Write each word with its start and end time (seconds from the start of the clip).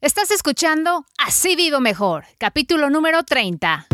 Estás 0.00 0.30
escuchando 0.30 1.06
Así 1.18 1.56
Vivo 1.56 1.80
Mejor, 1.80 2.24
capítulo 2.38 2.88
número 2.88 3.24
30. 3.24 3.88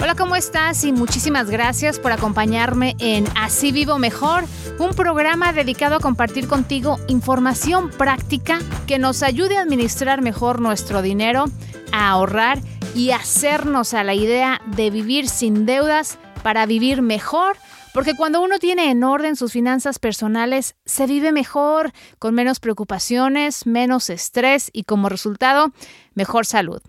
Hola, 0.00 0.14
¿cómo 0.16 0.34
estás? 0.34 0.82
Y 0.84 0.92
muchísimas 0.92 1.50
gracias 1.50 1.98
por 1.98 2.12
acompañarme 2.12 2.96
en 3.00 3.26
Así 3.36 3.70
Vivo 3.70 3.98
Mejor, 3.98 4.44
un 4.78 4.94
programa 4.94 5.52
dedicado 5.52 5.96
a 5.96 6.00
compartir 6.00 6.48
contigo 6.48 6.98
información 7.06 7.90
práctica 7.90 8.60
que 8.86 8.98
nos 8.98 9.22
ayude 9.22 9.58
a 9.58 9.60
administrar 9.60 10.22
mejor 10.22 10.62
nuestro 10.62 11.02
dinero, 11.02 11.44
a 11.92 12.08
ahorrar 12.08 12.58
y 12.94 13.10
hacernos 13.10 13.94
a 13.94 14.04
la 14.04 14.14
idea 14.14 14.60
de 14.66 14.90
vivir 14.90 15.28
sin 15.28 15.64
deudas 15.66 16.18
para 16.42 16.66
vivir 16.66 17.00
mejor, 17.00 17.56
porque 17.94 18.14
cuando 18.14 18.40
uno 18.40 18.58
tiene 18.58 18.90
en 18.90 19.04
orden 19.04 19.36
sus 19.36 19.52
finanzas 19.52 19.98
personales, 19.98 20.76
se 20.84 21.06
vive 21.06 21.32
mejor, 21.32 21.92
con 22.18 22.34
menos 22.34 22.60
preocupaciones, 22.60 23.66
menos 23.66 24.10
estrés 24.10 24.70
y 24.72 24.84
como 24.84 25.08
resultado, 25.08 25.72
mejor 26.14 26.46
salud. 26.46 26.80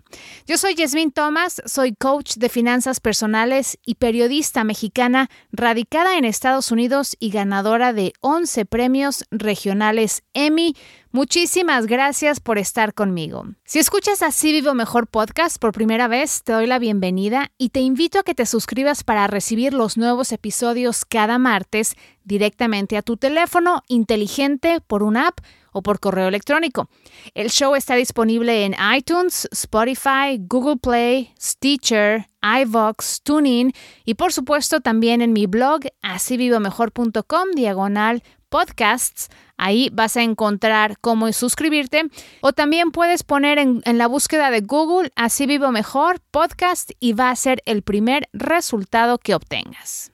Yo 0.46 0.58
soy 0.58 0.74
Yasmín 0.74 1.10
Thomas, 1.10 1.62
soy 1.66 1.94
coach 1.94 2.34
de 2.36 2.48
finanzas 2.48 3.00
personales 3.00 3.78
y 3.84 3.96
periodista 3.96 4.64
mexicana 4.64 5.30
radicada 5.52 6.18
en 6.18 6.24
Estados 6.24 6.70
Unidos 6.70 7.16
y 7.18 7.30
ganadora 7.30 7.92
de 7.92 8.12
11 8.20 8.64
premios 8.66 9.24
regionales 9.30 10.22
Emmy 10.34 10.74
Muchísimas 11.14 11.86
gracias 11.86 12.40
por 12.40 12.58
estar 12.58 12.92
conmigo. 12.92 13.44
Si 13.64 13.78
escuchas 13.78 14.20
Así 14.20 14.50
Vivo 14.50 14.74
Mejor 14.74 15.06
podcast 15.06 15.60
por 15.60 15.70
primera 15.70 16.08
vez, 16.08 16.42
te 16.42 16.52
doy 16.52 16.66
la 16.66 16.80
bienvenida 16.80 17.52
y 17.56 17.68
te 17.68 17.78
invito 17.78 18.18
a 18.18 18.24
que 18.24 18.34
te 18.34 18.46
suscribas 18.46 19.04
para 19.04 19.28
recibir 19.28 19.74
los 19.74 19.96
nuevos 19.96 20.32
episodios 20.32 21.04
cada 21.04 21.38
martes 21.38 21.94
directamente 22.24 22.96
a 22.96 23.02
tu 23.02 23.16
teléfono 23.16 23.84
inteligente 23.86 24.80
por 24.84 25.04
una 25.04 25.28
app 25.28 25.38
o 25.70 25.82
por 25.82 26.00
correo 26.00 26.26
electrónico. 26.26 26.88
El 27.34 27.48
show 27.50 27.76
está 27.76 27.94
disponible 27.94 28.64
en 28.64 28.74
iTunes, 28.96 29.48
Spotify, 29.52 30.40
Google 30.40 30.78
Play, 30.78 31.32
Stitcher, 31.40 32.26
iVox, 32.42 33.22
TuneIn 33.22 33.72
y 34.04 34.14
por 34.14 34.32
supuesto 34.32 34.80
también 34.80 35.22
en 35.22 35.32
mi 35.32 35.46
blog 35.46 35.82
asivivomejor.com 36.02 37.50
diagonal 37.54 38.24
podcasts. 38.54 39.30
Ahí 39.56 39.90
vas 39.92 40.16
a 40.16 40.22
encontrar 40.22 40.96
cómo 41.00 41.32
suscribirte 41.32 42.04
o 42.40 42.52
también 42.52 42.92
puedes 42.92 43.24
poner 43.24 43.58
en, 43.58 43.82
la 43.84 44.06
búsqueda 44.06 44.52
de 44.52 44.60
Google 44.60 45.10
Así 45.16 45.46
Vivo 45.46 45.72
Mejor 45.72 46.20
podcast 46.30 46.92
y 47.00 47.14
va 47.14 47.30
a 47.30 47.36
ser 47.36 47.64
el 47.66 47.82
primer 47.82 48.28
resultado 48.32 49.18
que 49.18 49.34
obtengas. 49.34 50.12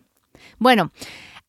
Bueno, 0.58 0.90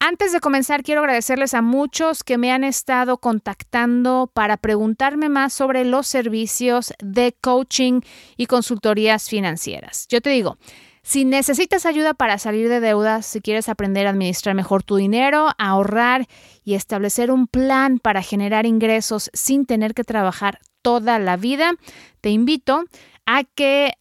antes 0.01 0.33
de 0.33 0.41
comenzar, 0.41 0.83
quiero 0.83 0.99
agradecerles 0.99 1.53
a 1.53 1.61
muchos 1.61 2.25
que 2.25 2.37
me 2.37 2.51
han 2.51 2.65
estado 2.65 3.19
contactando 3.19 4.29
para 4.33 4.57
preguntarme 4.57 5.29
más 5.29 5.53
sobre 5.53 5.85
los 5.85 6.07
servicios 6.07 6.91
de 6.99 7.33
coaching 7.39 8.01
y 8.35 8.47
consultorías 8.47 9.29
financieras. 9.29 10.07
Yo 10.09 10.19
te 10.19 10.31
digo, 10.31 10.57
si 11.03 11.25
necesitas 11.25 11.85
ayuda 11.85 12.13
para 12.13 12.37
salir 12.37 12.69
de 12.69 12.79
deudas, 12.79 13.25
si 13.25 13.41
quieres 13.41 13.69
aprender 13.69 14.07
a 14.07 14.11
administrar 14.11 14.55
mejor 14.55 14.83
tu 14.83 14.95
dinero, 14.95 15.49
ahorrar 15.57 16.27
y 16.63 16.75
establecer 16.75 17.31
un 17.31 17.47
plan 17.47 17.99
para 17.99 18.21
generar 18.21 18.65
ingresos 18.65 19.29
sin 19.33 19.65
tener 19.65 19.93
que 19.93 20.03
trabajar 20.03 20.59
toda 20.81 21.19
la 21.19 21.37
vida, 21.37 21.73
te 22.21 22.29
invito 22.29 22.83
a 23.25 23.43
que 23.43 23.93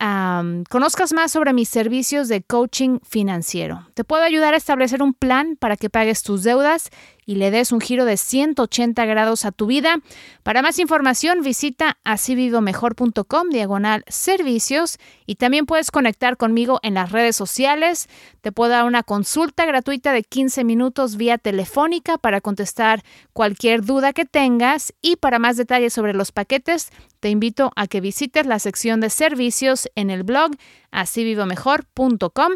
conozcas 0.70 1.12
más 1.12 1.30
sobre 1.30 1.52
mis 1.52 1.68
servicios 1.68 2.28
de 2.28 2.42
coaching 2.42 2.98
financiero. 3.06 3.86
Te 3.94 4.02
puedo 4.02 4.22
ayudar 4.22 4.54
a 4.54 4.56
establecer 4.56 5.02
un 5.02 5.14
plan 5.14 5.56
para 5.56 5.76
que 5.76 5.90
pagues 5.90 6.22
tus 6.22 6.42
deudas 6.42 6.90
y 7.30 7.36
le 7.36 7.52
des 7.52 7.70
un 7.70 7.80
giro 7.80 8.04
de 8.06 8.16
180 8.16 9.04
grados 9.04 9.44
a 9.44 9.52
tu 9.52 9.66
vida. 9.66 10.00
Para 10.42 10.62
más 10.62 10.80
información 10.80 11.42
visita 11.42 11.96
asivivomejor.com 12.02 13.50
diagonal 13.50 14.04
servicios 14.08 14.98
y 15.26 15.36
también 15.36 15.64
puedes 15.64 15.92
conectar 15.92 16.36
conmigo 16.36 16.80
en 16.82 16.94
las 16.94 17.12
redes 17.12 17.36
sociales. 17.36 18.08
Te 18.40 18.50
puedo 18.50 18.72
dar 18.72 18.84
una 18.84 19.04
consulta 19.04 19.64
gratuita 19.64 20.12
de 20.12 20.24
15 20.24 20.64
minutos 20.64 21.14
vía 21.14 21.38
telefónica 21.38 22.18
para 22.18 22.40
contestar 22.40 23.04
cualquier 23.32 23.84
duda 23.84 24.12
que 24.12 24.24
tengas 24.24 24.92
y 25.00 25.14
para 25.14 25.38
más 25.38 25.56
detalles 25.56 25.92
sobre 25.92 26.14
los 26.14 26.32
paquetes 26.32 26.90
te 27.20 27.30
invito 27.30 27.70
a 27.76 27.86
que 27.86 28.00
visites 28.00 28.44
la 28.44 28.58
sección 28.58 29.00
de 29.00 29.08
servicios 29.08 29.88
en 29.94 30.10
el 30.10 30.24
blog 30.24 30.50
asivivomejor.com 30.90 32.54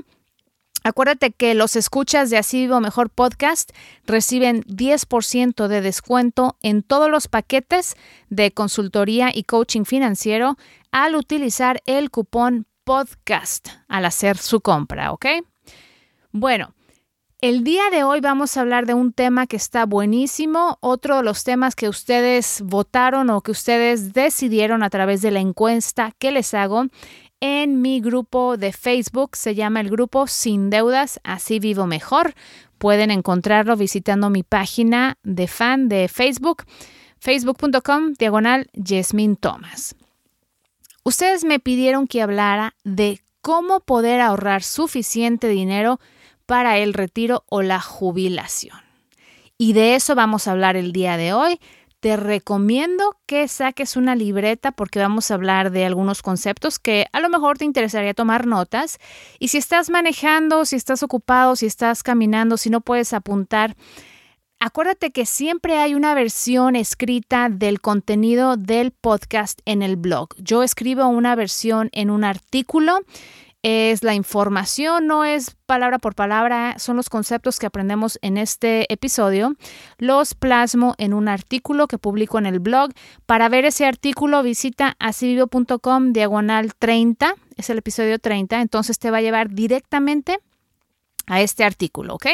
Acuérdate 0.87 1.33
que 1.33 1.55
los 1.55 1.77
escuchas 1.77 2.29
de 2.29 2.37
Así 2.37 2.61
Vivo 2.61 2.79
Mejor 2.79 3.09
Podcast 3.09 3.73
reciben 4.05 4.63
10% 4.65 5.67
de 5.67 5.81
descuento 5.81 6.59
en 6.61 6.83
todos 6.83 7.11
los 7.11 7.27
paquetes 7.27 7.97
de 8.29 8.51
consultoría 8.51 9.31
y 9.35 9.45
coaching 9.45 9.85
financiero 9.85 10.59
al 10.93 11.17
utilizar 11.17 11.81
el 11.87 12.11
cupón 12.11 12.67
podcast 12.85 13.69
al 13.89 14.05
hacer 14.05 14.37
su 14.37 14.61
compra, 14.61 15.13
¿ok? 15.13 15.25
Bueno, 16.33 16.75
el 17.41 17.63
día 17.63 17.91
de 17.91 18.05
hoy 18.05 18.21
vamos 18.21 18.57
a 18.57 18.63
hablar 18.63 18.87
de 18.87 18.95
un 18.95 19.13
tema 19.13 19.47
que 19.47 19.57
está 19.57 19.87
buenísimo, 19.87 20.79
otro 20.81 21.19
de 21.19 21.23
los 21.25 21.45
temas 21.45 21.75
que 21.77 21.89
ustedes 21.89 22.63
votaron 22.65 23.29
o 23.29 23.41
que 23.43 23.51
ustedes 23.51 24.13
decidieron 24.15 24.83
a 24.83 24.89
través 24.89 25.21
de 25.21 25.31
la 25.31 25.41
encuesta 25.41 26.13
que 26.19 26.31
les 26.31 26.55
hago 26.55 26.87
en 27.47 27.83
mi 27.83 28.01
grupo 28.01 28.57
de 28.57 28.73
Facebook. 28.73 29.37
Se 29.37 29.55
llama 29.55 29.83
el 29.83 29.91
grupo 29.91 30.27
Sin 30.27 30.71
Deudas, 30.71 31.21
así 31.25 31.59
vivo 31.59 31.87
mejor. 31.87 32.33
Pueden 32.79 33.11
encontrarlo 33.11 33.77
visitando 33.77 34.31
mi 34.31 34.43
página 34.43 35.19
de 35.25 35.47
fan 35.47 35.91
de 35.91 36.09
Facebook, 36.09 36.65
facebook.com 37.19 38.15
diagonal 38.19 38.71
Thomas. 39.39 39.95
Ustedes 41.03 41.45
me 41.45 41.61
pidieron 41.61 42.07
que 42.07 42.23
hablara 42.23 42.77
de 42.83 43.21
cómo 43.43 43.81
poder 43.81 44.23
ahorrar 44.23 44.63
suficiente 44.63 45.49
dinero 45.49 46.01
para 46.47 46.79
el 46.79 46.95
retiro 46.95 47.45
o 47.51 47.61
la 47.61 47.79
jubilación. 47.79 48.79
Y 49.59 49.75
de 49.75 49.97
eso 49.97 50.15
vamos 50.15 50.49
a 50.49 50.53
hablar 50.53 50.77
el 50.77 50.93
día 50.93 51.19
de 51.19 51.35
hoy 51.35 51.61
te 52.05 52.19
recomiendo 52.19 53.17
que 53.25 53.49
saques 53.49 53.97
una 53.97 54.15
libreta 54.15 54.73
porque 54.73 54.99
vamos 54.99 55.31
a 55.31 55.35
hablar 55.37 55.71
de 55.71 55.87
algunos 55.87 56.21
conceptos 56.21 56.79
que 56.79 57.07
a 57.15 57.21
lo 57.21 57.31
mejor 57.31 57.57
te 57.57 57.65
interesaría 57.65 58.13
tomar 58.13 58.47
notas. 58.47 58.99
Y 59.39 59.49
si 59.49 59.57
estás 59.57 59.89
manejando, 59.89 60.67
si 60.67 60.77
estás 60.77 61.03
ocupado, 61.03 61.57
si 61.57 61.65
estás 61.65 62.03
caminando, 62.03 62.59
si 62.59 62.69
no 62.69 62.83
puedes 62.83 63.15
apuntar, 63.15 63.75
acuérdate 64.61 65.13
que 65.13 65.25
siempre 65.25 65.79
hay 65.79 65.95
una 65.95 66.13
versión 66.13 66.77
escrita 66.77 67.49
del 67.49 67.81
contenido 67.81 68.59
del 68.59 68.91
podcast 68.91 69.61
en 69.65 69.81
el 69.81 69.97
blog. 69.97 70.29
Yo 70.37 70.63
escribo 70.63 71.07
una 71.07 71.35
versión 71.35 71.89
en 71.93 72.11
un 72.11 72.25
artículo 72.25 73.01
es 73.65 74.05
la 74.05 74.15
información, 74.15 75.07
no 75.07 75.25
es 75.25 75.57
palabra 75.65 75.99
por 75.99 76.15
palabra, 76.15 76.79
son 76.79 76.97
los 76.97 77.09
conceptos 77.09 77.59
que 77.59 77.65
aprendemos 77.65 78.19
en 78.21 78.37
este 78.37 78.93
episodio. 78.93 79.57
Los 79.97 80.35
plasmo 80.35 80.95
en 80.99 81.15
un 81.15 81.29
artículo 81.29 81.89
que 81.89 81.97
publico 81.97 82.37
en 82.37 82.45
el 82.45 82.61
blog. 82.61 82.91
Para 83.25 83.49
ver 83.49 83.65
ese 83.65 83.87
artículo 83.87 84.43
visita 84.43 84.97
asivivo.com 84.99 86.13
diagonal 86.13 86.75
30, 86.75 87.37
es 87.57 87.71
el 87.71 87.79
episodio 87.79 88.19
30, 88.19 88.61
entonces 88.61 88.99
te 88.99 89.11
va 89.11 89.17
a 89.17 89.23
llevar 89.23 89.49
directamente 89.49 90.41
a 91.27 91.41
este 91.41 91.65
artículo, 91.65 92.17
¿ok? 92.17 92.27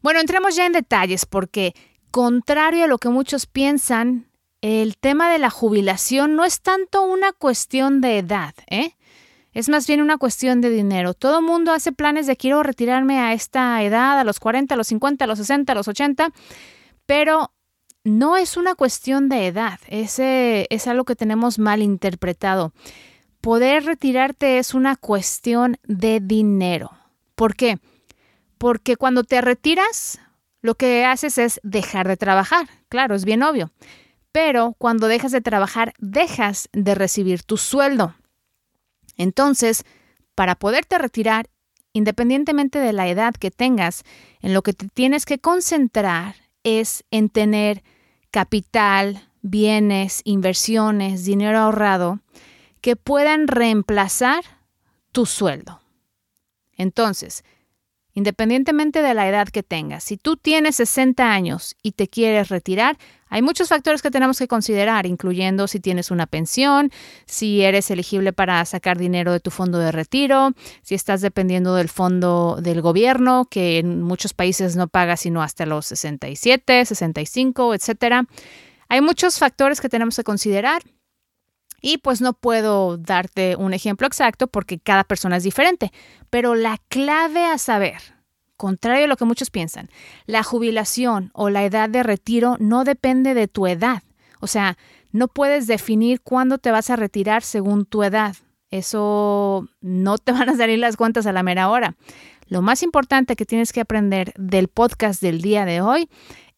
Bueno, 0.00 0.20
entremos 0.20 0.56
ya 0.56 0.64
en 0.64 0.72
detalles 0.72 1.26
porque 1.26 1.74
contrario 2.10 2.84
a 2.84 2.88
lo 2.88 2.96
que 2.96 3.10
muchos 3.10 3.44
piensan, 3.44 4.30
el 4.62 4.96
tema 4.96 5.30
de 5.30 5.38
la 5.38 5.50
jubilación 5.50 6.34
no 6.34 6.46
es 6.46 6.62
tanto 6.62 7.02
una 7.02 7.32
cuestión 7.32 8.00
de 8.00 8.16
edad, 8.16 8.54
¿eh? 8.68 8.94
Es 9.52 9.68
más 9.68 9.86
bien 9.86 10.00
una 10.00 10.18
cuestión 10.18 10.60
de 10.60 10.70
dinero. 10.70 11.14
Todo 11.14 11.42
mundo 11.42 11.72
hace 11.72 11.92
planes 11.92 12.26
de 12.26 12.36
quiero 12.36 12.62
retirarme 12.62 13.18
a 13.18 13.32
esta 13.32 13.82
edad, 13.82 14.18
a 14.18 14.24
los 14.24 14.38
40, 14.38 14.74
a 14.74 14.76
los 14.76 14.86
50, 14.88 15.24
a 15.24 15.28
los 15.28 15.38
60, 15.38 15.72
a 15.72 15.74
los 15.74 15.88
80, 15.88 16.32
pero 17.06 17.52
no 18.04 18.36
es 18.36 18.56
una 18.56 18.74
cuestión 18.74 19.28
de 19.28 19.46
edad. 19.46 19.80
Ese 19.88 20.66
es 20.70 20.86
algo 20.86 21.04
que 21.04 21.16
tenemos 21.16 21.58
mal 21.58 21.82
interpretado. 21.82 22.72
Poder 23.40 23.84
retirarte 23.84 24.58
es 24.58 24.74
una 24.74 24.96
cuestión 24.96 25.78
de 25.84 26.20
dinero. 26.20 26.92
¿Por 27.34 27.56
qué? 27.56 27.78
Porque 28.58 28.96
cuando 28.96 29.24
te 29.24 29.40
retiras, 29.40 30.20
lo 30.62 30.74
que 30.74 31.04
haces 31.04 31.38
es 31.38 31.60
dejar 31.62 32.06
de 32.06 32.16
trabajar. 32.16 32.68
Claro, 32.88 33.14
es 33.14 33.24
bien 33.24 33.42
obvio. 33.42 33.72
Pero 34.32 34.74
cuando 34.78 35.08
dejas 35.08 35.32
de 35.32 35.40
trabajar, 35.40 35.94
dejas 35.98 36.68
de 36.72 36.94
recibir 36.94 37.42
tu 37.42 37.56
sueldo. 37.56 38.14
Entonces, 39.20 39.84
para 40.34 40.54
poderte 40.54 40.96
retirar, 40.96 41.50
independientemente 41.92 42.78
de 42.78 42.94
la 42.94 43.06
edad 43.06 43.34
que 43.34 43.50
tengas, 43.50 44.02
en 44.40 44.54
lo 44.54 44.62
que 44.62 44.72
te 44.72 44.88
tienes 44.88 45.26
que 45.26 45.38
concentrar 45.38 46.36
es 46.64 47.04
en 47.10 47.28
tener 47.28 47.82
capital, 48.30 49.28
bienes, 49.42 50.22
inversiones, 50.24 51.26
dinero 51.26 51.58
ahorrado 51.58 52.20
que 52.80 52.96
puedan 52.96 53.46
reemplazar 53.46 54.42
tu 55.12 55.26
sueldo. 55.26 55.82
Entonces, 56.72 57.44
independientemente 58.14 59.02
de 59.02 59.14
la 59.14 59.28
edad 59.28 59.48
que 59.48 59.62
tengas, 59.62 60.04
si 60.04 60.16
tú 60.16 60.36
tienes 60.36 60.76
60 60.76 61.32
años 61.32 61.76
y 61.82 61.92
te 61.92 62.08
quieres 62.08 62.48
retirar, 62.48 62.96
hay 63.28 63.42
muchos 63.42 63.68
factores 63.68 64.02
que 64.02 64.10
tenemos 64.10 64.38
que 64.38 64.48
considerar, 64.48 65.06
incluyendo 65.06 65.68
si 65.68 65.78
tienes 65.78 66.10
una 66.10 66.26
pensión, 66.26 66.90
si 67.26 67.62
eres 67.62 67.90
elegible 67.90 68.32
para 68.32 68.64
sacar 68.64 68.98
dinero 68.98 69.32
de 69.32 69.38
tu 69.38 69.52
fondo 69.52 69.78
de 69.78 69.92
retiro, 69.92 70.50
si 70.82 70.96
estás 70.96 71.20
dependiendo 71.20 71.76
del 71.76 71.88
fondo 71.88 72.58
del 72.60 72.82
gobierno, 72.82 73.46
que 73.48 73.78
en 73.78 74.02
muchos 74.02 74.34
países 74.34 74.74
no 74.74 74.88
paga 74.88 75.16
sino 75.16 75.42
hasta 75.42 75.64
los 75.64 75.86
67, 75.86 76.84
65, 76.84 77.74
etcétera. 77.74 78.26
Hay 78.88 79.00
muchos 79.00 79.38
factores 79.38 79.80
que 79.80 79.88
tenemos 79.88 80.16
que 80.16 80.24
considerar. 80.24 80.82
Y 81.80 81.98
pues 81.98 82.20
no 82.20 82.32
puedo 82.32 82.96
darte 82.98 83.56
un 83.56 83.74
ejemplo 83.74 84.06
exacto 84.06 84.46
porque 84.46 84.78
cada 84.78 85.04
persona 85.04 85.36
es 85.36 85.42
diferente, 85.42 85.92
pero 86.28 86.54
la 86.54 86.78
clave 86.88 87.46
a 87.46 87.58
saber, 87.58 88.00
contrario 88.56 89.04
a 89.04 89.08
lo 89.08 89.16
que 89.16 89.24
muchos 89.24 89.50
piensan, 89.50 89.88
la 90.26 90.42
jubilación 90.42 91.30
o 91.32 91.50
la 91.50 91.64
edad 91.64 91.88
de 91.88 92.02
retiro 92.02 92.56
no 92.60 92.84
depende 92.84 93.34
de 93.34 93.48
tu 93.48 93.66
edad. 93.66 94.02
O 94.40 94.46
sea, 94.46 94.76
no 95.12 95.28
puedes 95.28 95.66
definir 95.66 96.20
cuándo 96.20 96.58
te 96.58 96.70
vas 96.70 96.90
a 96.90 96.96
retirar 96.96 97.42
según 97.42 97.84
tu 97.84 98.02
edad. 98.02 98.36
Eso 98.70 99.68
no 99.80 100.18
te 100.18 100.32
van 100.32 100.48
a 100.48 100.56
salir 100.56 100.78
las 100.78 100.96
cuentas 100.96 101.26
a 101.26 101.32
la 101.32 101.42
mera 101.42 101.68
hora. 101.68 101.96
Lo 102.46 102.62
más 102.62 102.82
importante 102.82 103.36
que 103.36 103.46
tienes 103.46 103.72
que 103.72 103.80
aprender 103.80 104.32
del 104.36 104.66
podcast 104.68 105.22
del 105.22 105.40
día 105.40 105.64
de 105.64 105.80
hoy 105.80 106.08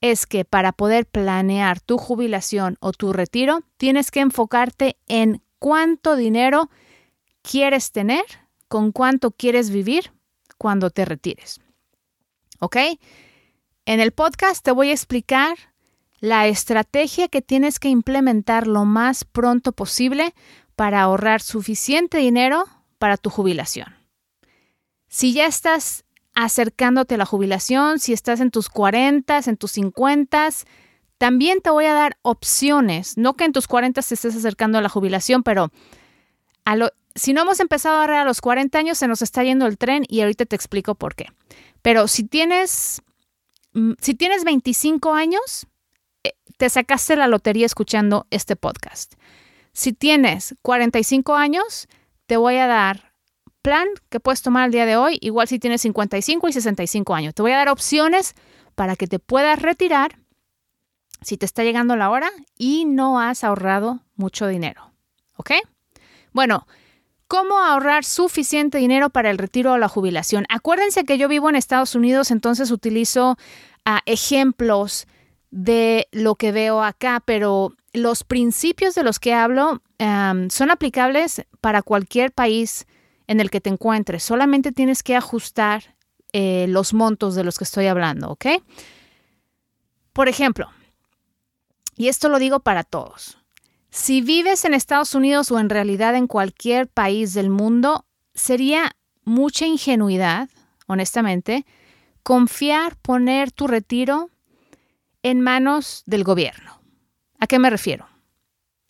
es 0.03 0.27
que 0.27 0.45
para 0.45 0.73
poder 0.73 1.07
planear 1.07 1.81
tu 1.81 1.97
jubilación 1.97 2.77
o 2.81 2.93
tu 2.93 3.13
retiro, 3.13 3.61
tienes 3.79 4.11
que 4.11 4.21
enfocarte 4.21 4.99
en 5.07 5.41
cuánto 5.59 6.17
dinero 6.17 6.69
quieres 7.41 7.93
tener, 7.93 8.25
con 8.69 8.91
cuánto 8.91 9.31
quieres 9.31 9.71
vivir 9.71 10.13
cuando 10.59 10.91
te 10.91 11.05
retires. 11.05 11.61
¿Ok? 12.59 12.77
En 13.87 14.01
el 14.01 14.13
podcast 14.13 14.65
te 14.65 14.73
voy 14.73 14.91
a 14.91 14.93
explicar 14.93 15.57
la 16.19 16.49
estrategia 16.49 17.29
que 17.29 17.41
tienes 17.41 17.79
que 17.79 17.89
implementar 17.89 18.67
lo 18.67 18.85
más 18.85 19.25
pronto 19.25 19.73
posible 19.73 20.35
para 20.75 21.01
ahorrar 21.03 21.41
suficiente 21.41 22.19
dinero 22.19 22.65
para 22.99 23.17
tu 23.17 23.31
jubilación. 23.31 23.95
Si 25.07 25.33
ya 25.33 25.47
estás 25.47 26.05
acercándote 26.35 27.15
a 27.15 27.19
la 27.19 27.27
jubilación, 27.27 27.99
si 27.99 28.13
estás 28.13 28.41
en 28.41 28.51
tus 28.51 28.69
40, 28.69 29.41
en 29.47 29.57
tus 29.57 29.73
50, 29.73 30.49
también 31.19 31.61
te 31.61 31.71
voy 31.71 31.87
a 31.87 31.95
dar 31.95 32.17
opciones. 32.23 33.17
No 33.17 33.35
que 33.35 33.45
en 33.45 33.53
tus 33.53 33.69
40 33.69 34.01
te 34.03 34.15
estés 34.15 34.35
acercando 34.35 34.79
a 34.79 34.83
la 34.83 34.89
jubilación, 34.89 35.43
pero 35.43 35.71
si 37.15 37.33
no 37.33 37.43
hemos 37.43 37.61
empezado 37.61 37.97
a 37.97 38.01
ahorrar 38.01 38.21
a 38.21 38.25
los 38.25 38.41
40 38.41 38.79
años, 38.79 38.99
se 38.99 39.09
nos 39.09 39.23
está 39.23 39.45
yendo 39.45 39.67
el 39.67 39.79
tren 39.79 40.05
y 40.09 40.21
ahorita 40.21 40.47
te 40.47 40.57
explico 40.57 40.95
por 40.95 41.15
qué. 41.15 41.27
Pero 41.83 42.09
si 42.09 42.25
tienes, 42.25 43.03
mm, 43.75 43.93
si 44.01 44.15
tienes 44.15 44.45
25 44.45 45.15
años, 45.15 45.67
eh, 46.25 46.33
te 46.57 46.71
sacaste 46.71 47.17
la 47.17 47.27
lotería 47.27 47.67
escuchando 47.67 48.27
este 48.31 48.57
podcast. 48.57 49.15
Si 49.73 49.93
tienes 49.93 50.55
45 50.63 51.35
años, 51.35 51.89
te 52.27 52.37
voy 52.37 52.57
a 52.57 52.67
dar 52.67 53.12
plan 53.63 53.89
que 54.11 54.21
puedes 54.21 54.43
tomar 54.43 54.67
el 54.67 54.73
día 54.73 54.87
de 54.87 54.97
hoy, 54.97 55.19
igual 55.21 55.49
si 55.49 55.59
tienes 55.59 55.81
55 55.83 56.49
y 56.49 56.53
65 56.53 57.15
años. 57.15 57.35
Te 57.35 57.43
voy 57.43 57.53
a 57.53 57.57
dar 57.57 57.69
opciones 57.69 58.35
para 58.75 58.97
que 58.97 59.07
te 59.07 59.19
puedas 59.19 59.63
retirar 59.63 60.19
si 61.23 61.37
te 61.37 61.47
está 61.47 61.63
llegando 61.63 61.97
la 61.97 62.11
hora 62.11 62.31
y 62.59 62.85
no 62.85 63.21
has 63.21 63.45
ahorrado 63.45 64.01
mucho 64.17 64.47
dinero. 64.49 64.93
¿Ok? 65.37 65.53
Bueno, 66.33 66.67
¿cómo 67.29 67.59
ahorrar 67.59 68.05
suficiente 68.05 68.79
dinero 68.79 69.11
para 69.11 69.31
el 69.31 69.39
retiro 69.39 69.73
o 69.73 69.79
la 69.79 69.89
jubilación? 69.89 70.45
Acuérdense 70.49 71.05
que 71.05 71.19
yo 71.19 71.29
vivo 71.29 71.49
en 71.49 71.57
Estados 71.57 71.95
Unidos, 71.95 72.31
entonces 72.31 72.71
utilizo 72.71 73.37
ah, 73.85 74.01
ejemplos 74.07 75.07
de 75.51 76.09
lo 76.11 76.35
que 76.35 76.51
veo 76.51 76.83
acá, 76.83 77.23
pero 77.25 77.75
los 77.93 78.25
principios 78.25 78.95
de 78.95 79.05
los 79.05 79.19
que 79.19 79.35
hablo 79.35 79.83
son 80.49 80.73
aplicables 80.73 81.47
para 81.61 81.83
cualquier 81.83 82.33
país 82.33 82.87
en 83.27 83.41
el 83.41 83.51
que 83.51 83.61
te 83.61 83.71
encuentres. 83.71 84.23
Solamente 84.23 84.73
tienes 84.73 85.03
que 85.03 85.17
ajustar 85.17 85.97
eh, 86.33 86.67
los 86.69 86.95
montos 86.95 87.35
de 87.35 87.45
los 87.45 87.59
que 87.59 87.65
estoy 87.65 87.87
hablando, 87.87 88.31
¿ok? 88.31 88.47
Por 90.13 90.29
ejemplo, 90.29 90.71
y 91.97 92.09
esto 92.09 92.29
lo 92.29 92.39
digo 92.39 92.61
para 92.61 92.85
todos, 92.85 93.39
si 93.91 94.23
vives 94.23 94.65
en 94.65 94.73
Estados 94.73 95.15
Unidos 95.15 95.51
o 95.51 95.59
en 95.59 95.69
realidad 95.69 96.17
en 96.17 96.27
cualquier 96.27 96.89
país 96.89 97.35
del 97.35 97.51
mundo, 97.51 98.07
sería 98.35 98.97
mucha 99.25 99.67
ingenuidad, 99.67 100.49
honestamente, 100.87 101.67
confiar 102.23 102.97
poner 102.97 103.53
tu 103.53 103.67
retiro 103.67 104.31
en 105.23 105.41
manos 105.41 106.03
del 106.07 106.25
gobierno. 106.25 106.81
¿A 107.39 107.47
qué 107.47 107.59
me 107.59 107.71
refiero? 107.71 108.07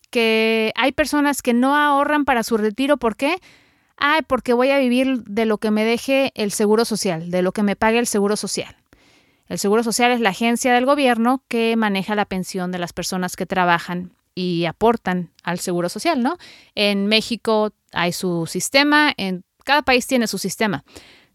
Que 0.09 0.71
hay 0.75 0.91
personas 0.91 1.41
que 1.41 1.53
no 1.53 1.75
ahorran 1.75 2.23
para 2.23 2.43
su 2.43 2.55
retiro, 2.55 2.97
¿por 2.97 3.15
qué? 3.15 3.37
Ay, 3.97 4.21
porque 4.27 4.53
voy 4.53 4.69
a 4.69 4.77
vivir 4.77 5.23
de 5.23 5.45
lo 5.45 5.57
que 5.57 5.71
me 5.71 5.83
deje 5.83 6.31
el 6.35 6.51
Seguro 6.51 6.85
Social, 6.85 7.31
de 7.31 7.41
lo 7.41 7.51
que 7.51 7.63
me 7.63 7.75
pague 7.75 7.99
el 7.99 8.07
Seguro 8.07 8.35
Social. 8.35 8.75
El 9.47 9.59
Seguro 9.59 9.83
Social 9.83 10.11
es 10.11 10.21
la 10.21 10.29
agencia 10.29 10.73
del 10.73 10.85
gobierno 10.85 11.43
que 11.47 11.75
maneja 11.75 12.15
la 12.15 12.25
pensión 12.25 12.71
de 12.71 12.79
las 12.79 12.93
personas 12.93 13.35
que 13.35 13.45
trabajan 13.45 14.11
y 14.35 14.65
aportan 14.65 15.31
al 15.43 15.59
Seguro 15.59 15.89
Social, 15.89 16.23
¿no? 16.23 16.37
En 16.75 17.07
México 17.07 17.71
hay 17.91 18.13
su 18.13 18.47
sistema, 18.47 19.13
en 19.17 19.43
cada 19.63 19.81
país 19.81 20.07
tiene 20.07 20.27
su 20.27 20.37
sistema. 20.37 20.83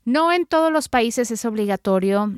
No 0.04 0.32
en 0.32 0.46
todos 0.46 0.72
los 0.72 0.88
países 0.88 1.30
es 1.30 1.44
obligatorio 1.44 2.32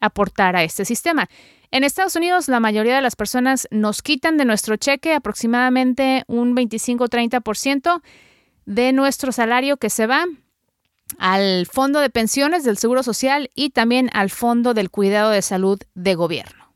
aportar 0.00 0.56
a 0.56 0.64
este 0.64 0.84
sistema. 0.84 1.28
En 1.70 1.84
Estados 1.84 2.16
Unidos, 2.16 2.48
la 2.48 2.60
mayoría 2.60 2.96
de 2.96 3.02
las 3.02 3.16
personas 3.16 3.68
nos 3.70 4.02
quitan 4.02 4.36
de 4.36 4.44
nuestro 4.44 4.76
cheque 4.76 5.14
aproximadamente 5.14 6.24
un 6.26 6.56
25-30% 6.56 8.02
de 8.66 8.92
nuestro 8.92 9.32
salario 9.32 9.76
que 9.76 9.90
se 9.90 10.06
va 10.06 10.26
al 11.18 11.66
fondo 11.66 12.00
de 12.00 12.10
pensiones 12.10 12.64
del 12.64 12.76
Seguro 12.76 13.02
Social 13.02 13.50
y 13.54 13.70
también 13.70 14.10
al 14.12 14.28
fondo 14.30 14.74
del 14.74 14.90
cuidado 14.90 15.30
de 15.30 15.42
salud 15.42 15.80
de 15.94 16.14
gobierno. 16.14 16.66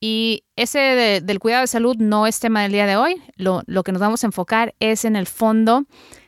Y 0.00 0.44
ese 0.56 1.20
del 1.22 1.38
cuidado 1.38 1.60
de 1.62 1.68
salud 1.68 1.96
no 1.96 2.26
es 2.26 2.40
tema 2.40 2.62
del 2.62 2.72
día 2.72 2.86
de 2.86 2.96
hoy. 2.96 3.22
Lo, 3.36 3.62
que 3.84 3.92
nos 3.92 4.00
vamos 4.00 4.24
a 4.24 4.26
enfocar 4.26 4.74
es 4.80 5.04
en 5.04 5.14
el 5.14 5.26
fondo 5.26 5.84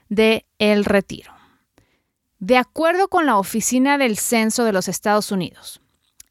del 0.08 0.44
el 0.58 0.84
retiro. 0.84 1.32
De 2.38 2.56
acuerdo 2.56 3.08
con 3.08 3.26
la 3.26 3.36
Oficina 3.36 3.98
del 3.98 4.18
Censo 4.18 4.64
de 4.64 4.72
los 4.72 4.86
Estados 4.86 5.32
Unidos, 5.32 5.80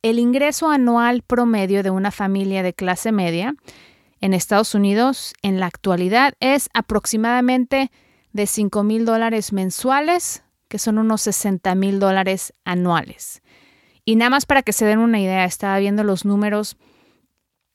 el 0.03 0.19
ingreso 0.19 0.69
anual 0.69 1.21
promedio 1.21 1.83
de 1.83 1.89
una 1.89 2.11
familia 2.11 2.63
de 2.63 2.73
clase 2.73 3.11
media 3.11 3.55
en 4.23 4.33
Estados 4.33 4.73
Unidos 4.73 5.33
en 5.41 5.59
la 5.59 5.65
actualidad 5.65 6.35
es 6.39 6.69
aproximadamente 6.73 7.91
de 8.31 8.47
5 8.47 8.81
mil 8.81 9.03
dólares 9.03 9.51
mensuales, 9.51 10.45
que 10.69 10.79
son 10.79 10.97
unos 10.97 11.23
60 11.23 11.75
mil 11.75 11.99
dólares 11.99 12.53
anuales. 12.63 13.41
Y 14.05 14.15
nada 14.15 14.29
más 14.29 14.45
para 14.45 14.63
que 14.63 14.71
se 14.71 14.85
den 14.85 14.99
una 14.99 15.19
idea, 15.19 15.43
estaba 15.43 15.77
viendo 15.77 16.05
los 16.05 16.23
números 16.23 16.77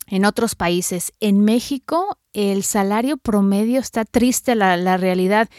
en 0.06 0.24
otros 0.24 0.54
países. 0.54 1.12
En 1.20 1.44
México 1.44 2.16
el 2.32 2.62
salario 2.62 3.18
promedio 3.18 3.78
está 3.78 4.06
triste, 4.06 4.54
la, 4.54 4.78
la 4.78 4.96
realidad, 4.96 5.50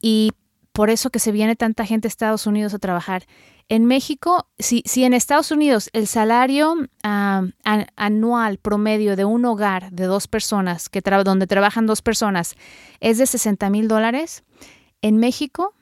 y 0.00 0.32
por 0.72 0.90
eso 0.90 1.10
que 1.10 1.20
se 1.20 1.30
viene 1.30 1.54
tanta 1.54 1.86
gente 1.86 2.08
a 2.08 2.10
Estados 2.10 2.48
Unidos 2.48 2.74
a 2.74 2.80
trabajar. 2.80 3.26
En 3.72 3.86
México, 3.86 4.50
si, 4.58 4.82
si 4.84 5.02
en 5.04 5.14
Estados 5.14 5.50
Unidos 5.50 5.88
el 5.94 6.06
salario 6.06 6.76
anual 7.02 8.58
promedio 8.58 9.16
de 9.16 9.24
un 9.24 9.46
hogar 9.46 9.90
de 9.92 10.04
dos 10.04 10.28
personas, 10.28 10.90
que 10.90 11.00
donde 11.00 11.46
trabajan 11.46 11.86
dos 11.86 12.02
personas, 12.02 12.54
es 13.00 13.16
de 13.16 13.26
60 13.26 13.70
mil 13.70 13.88
dólares, 13.88 14.44
en 15.00 15.16
México 15.16 15.74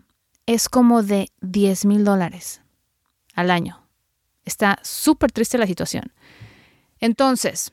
es 0.46 0.68
como 0.68 1.02
de 1.02 1.32
10 1.40 1.84
mil 1.86 2.04
dólares 2.04 2.62
al 3.34 3.50
año. 3.50 3.84
Está 4.44 4.78
súper 4.84 5.32
triste 5.32 5.58
la 5.58 5.66
situación. 5.66 6.12
Entonces, 7.00 7.72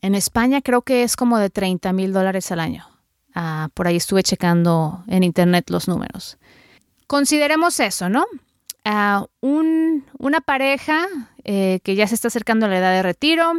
en 0.00 0.14
España 0.14 0.62
creo 0.62 0.80
que 0.80 1.02
es 1.02 1.16
como 1.16 1.36
de 1.36 1.50
30 1.50 1.92
mil 1.92 2.14
dólares 2.14 2.50
al 2.50 2.60
año. 2.60 2.86
Ah, 3.34 3.68
por 3.74 3.88
ahí 3.88 3.96
estuve 3.96 4.22
checando 4.22 5.04
en 5.06 5.22
internet 5.22 5.68
los 5.68 5.86
números. 5.86 6.38
Consideremos 7.06 7.78
eso, 7.78 8.08
¿no? 8.08 8.24
Una 9.42 10.40
pareja 10.40 11.06
eh, 11.44 11.80
que 11.82 11.94
ya 11.94 12.06
se 12.06 12.14
está 12.14 12.28
acercando 12.28 12.66
a 12.66 12.68
la 12.68 12.78
edad 12.78 12.92
de 12.92 13.02
retiro, 13.02 13.52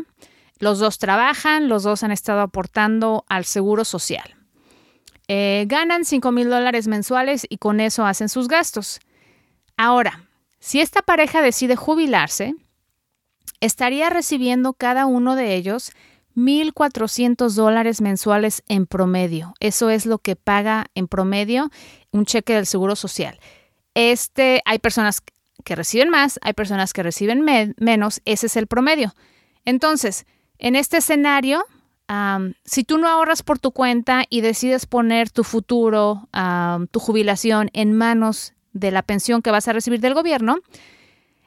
los 0.59 0.79
dos 0.79 0.97
trabajan, 0.97 1.67
los 1.67 1.83
dos 1.83 2.03
han 2.03 2.11
estado 2.11 2.41
aportando 2.41 3.25
al 3.27 3.45
seguro 3.45 3.83
social. 3.85 4.35
Eh, 5.27 5.65
ganan 5.67 6.05
5 6.05 6.31
mil 6.31 6.49
dólares 6.49 6.87
mensuales 6.87 7.45
y 7.49 7.57
con 7.57 7.79
eso 7.79 8.05
hacen 8.05 8.29
sus 8.29 8.47
gastos. 8.47 8.99
Ahora, 9.75 10.29
si 10.59 10.79
esta 10.79 11.01
pareja 11.01 11.41
decide 11.41 11.75
jubilarse, 11.75 12.55
estaría 13.59 14.09
recibiendo 14.09 14.73
cada 14.73 15.05
uno 15.05 15.35
de 15.35 15.55
ellos 15.55 15.91
1.400 16.35 17.49
dólares 17.55 17.99
mensuales 17.99 18.63
en 18.67 18.85
promedio. 18.85 19.53
Eso 19.59 19.89
es 19.89 20.05
lo 20.05 20.19
que 20.19 20.35
paga 20.35 20.85
en 20.95 21.07
promedio 21.07 21.69
un 22.11 22.25
cheque 22.25 22.53
del 22.53 22.65
Seguro 22.65 22.95
Social. 22.95 23.39
Este, 23.99 24.61
hay 24.65 24.77
personas 24.77 25.23
que 25.63 25.75
reciben 25.75 26.09
más, 26.09 26.39
hay 26.43 26.53
personas 26.53 26.93
que 26.93 27.01
reciben 27.01 27.43
menos, 27.43 28.21
ese 28.25 28.45
es 28.45 28.55
el 28.55 28.67
promedio. 28.67 29.15
Entonces, 29.65 30.27
en 30.59 30.75
este 30.75 30.97
escenario, 30.97 31.65
si 32.63 32.83
tú 32.83 32.99
no 32.99 33.09
ahorras 33.09 33.41
por 33.41 33.57
tu 33.57 33.71
cuenta 33.71 34.23
y 34.29 34.41
decides 34.41 34.85
poner 34.85 35.31
tu 35.31 35.43
futuro, 35.43 36.29
tu 36.91 36.99
jubilación 36.99 37.71
en 37.73 37.93
manos 37.93 38.53
de 38.71 38.91
la 38.91 39.01
pensión 39.01 39.41
que 39.41 39.49
vas 39.49 39.67
a 39.67 39.73
recibir 39.73 39.99
del 39.99 40.13
gobierno, 40.13 40.59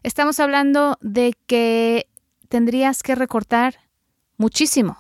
estamos 0.02 0.40
hablando 0.40 0.99
de 1.00 1.35
que 1.47 2.09
tendrías 2.49 3.04
que 3.04 3.14
recortar 3.14 3.76
muchísimo. 4.38 4.99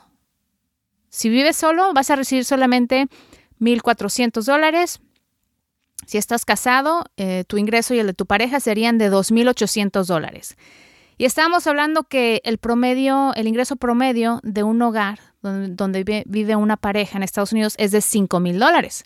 Si 1.08 1.28
vives 1.28 1.56
solo, 1.56 1.92
vas 1.94 2.10
a 2.10 2.16
recibir 2.16 2.44
solamente 2.44 3.08
1.400 3.58 4.44
dólares. 4.44 5.00
Si 6.10 6.18
estás 6.18 6.44
casado, 6.44 7.04
eh, 7.16 7.44
tu 7.46 7.56
ingreso 7.56 7.94
y 7.94 8.00
el 8.00 8.08
de 8.08 8.14
tu 8.14 8.26
pareja 8.26 8.58
serían 8.58 8.98
de 8.98 9.12
2.800 9.12 10.06
dólares. 10.06 10.56
Y 11.18 11.24
estábamos 11.24 11.68
hablando 11.68 12.02
que 12.02 12.40
el 12.42 12.58
promedio, 12.58 13.32
el 13.36 13.46
ingreso 13.46 13.76
promedio 13.76 14.40
de 14.42 14.64
un 14.64 14.82
hogar 14.82 15.20
donde, 15.40 16.24
vive 16.26 16.56
una 16.56 16.76
pareja 16.76 17.16
en 17.16 17.22
Estados 17.22 17.52
Unidos 17.52 17.76
es 17.78 17.92
de 17.92 18.00
5.000 18.00 18.58
dólares. 18.58 19.04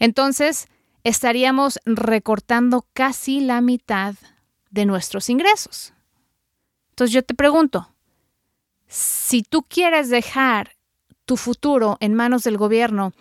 Entonces, 0.00 0.66
estaríamos 1.04 1.78
recortando 1.84 2.88
casi 2.92 3.38
la 3.38 3.60
mitad 3.60 4.16
de 4.70 4.84
nuestros 4.84 5.30
ingresos. 5.30 5.94
Entonces 6.90 7.14
yo 7.14 7.22
te 7.22 7.34
pregunto, 7.34 7.94
si 8.88 9.44
tú 9.44 9.62
quieres 9.62 10.08
dejar 10.08 10.72
tu 11.24 11.36
futuro 11.36 11.98
en 12.00 12.14
manos 12.14 12.42
del 12.42 12.56
gobierno, 12.56 13.12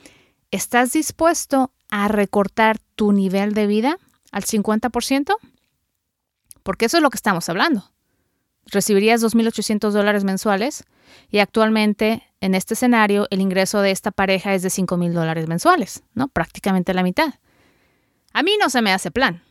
¿estás 0.56 0.94
dispuesto 0.94 1.72
a 1.90 2.08
recortar 2.08 2.80
tu 2.96 3.12
nivel 3.12 3.54
de 3.54 3.68
vida 3.68 3.98
al 4.32 4.44
50%? 4.44 5.36
Porque 6.64 6.86
eso 6.86 6.98
es 6.98 7.04
lo 7.04 7.10
que 7.10 7.18
estamos 7.18 7.48
hablando. 7.50 7.92
Recibirías 8.68 9.22
2.800 9.22 9.92
dólares 9.92 10.24
mensuales 10.24 10.86
y 11.30 11.40
actualmente 11.40 12.24
en 12.42 12.56
este 12.56 12.74
escenario 12.74 13.28
el 13.30 13.42
ingreso 13.42 13.82
de 13.82 13.92
esta 13.92 14.12
pareja 14.12 14.56
es 14.56 14.64
de 14.64 14.70
5.000 14.70 15.12
dólares 15.12 15.48
mensuales, 15.48 16.04
¿no? 16.14 16.30
Prácticamente 16.30 16.94
la 16.94 17.04
mitad. 17.04 17.36
A 18.34 18.42
mí 18.42 18.58
no 18.60 18.70
se 18.70 18.82
me 18.82 18.92
hace 18.92 19.12
plan. 19.12 19.44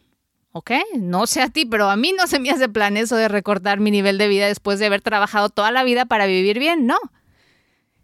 ¿ok? 0.53 0.71
No 0.97 1.27
sé 1.27 1.43
a 1.43 1.49
ti, 1.49 1.67
pero 1.67 1.91
a 1.91 1.97
mí 1.97 2.13
no 2.17 2.29
se 2.29 2.39
me 2.39 2.51
hace 2.51 2.69
plan 2.69 2.97
eso 2.97 3.17
de 3.17 3.27
recortar 3.27 3.81
mi 3.81 3.91
nivel 3.91 4.19
de 4.19 4.29
vida 4.29 4.47
después 4.47 4.79
de 4.79 4.87
haber 4.87 5.03
trabajado 5.03 5.49
toda 5.49 5.73
la 5.73 5.83
vida 5.83 6.07
para 6.07 6.27
vivir 6.27 6.61
bien, 6.61 6.87
no. 6.87 6.97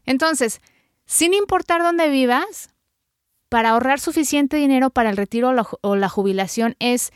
Entonces, 0.05 0.61
sin 1.07 1.33
importar 1.33 1.81
dónde 1.81 2.09
vivas, 2.09 2.70
para 3.51 3.71
ahorrar 3.71 3.99
suficiente 3.99 4.57
dinero 4.57 4.91
para 4.91 5.11
el 5.11 5.17
retiro 5.17 5.53
o 5.83 5.97
la, 5.97 6.09
jubilación 6.09 6.77
es 6.79 7.11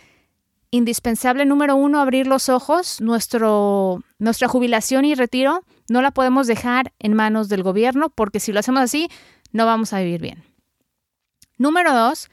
indispensable, 0.72 1.46
número 1.46 1.76
uno, 1.76 2.00
abrir 2.00 2.26
los 2.26 2.48
ojos. 2.48 3.00
Nuestro, 3.00 4.02
nuestra 4.18 4.48
jubilación 4.48 5.04
y 5.04 5.14
retiro 5.14 5.62
no 5.88 6.02
la 6.02 6.10
podemos 6.10 6.48
dejar 6.48 6.92
en 6.98 7.14
manos 7.14 7.48
del 7.48 7.62
gobierno 7.62 8.10
porque 8.10 8.40
si 8.40 8.52
lo 8.52 8.58
hacemos 8.58 8.82
así, 8.82 9.08
no 9.52 9.64
vamos 9.64 9.92
a 9.92 10.00
vivir 10.00 10.20
bien. 10.20 10.42
Número 11.56 11.94
dos, 11.94 12.28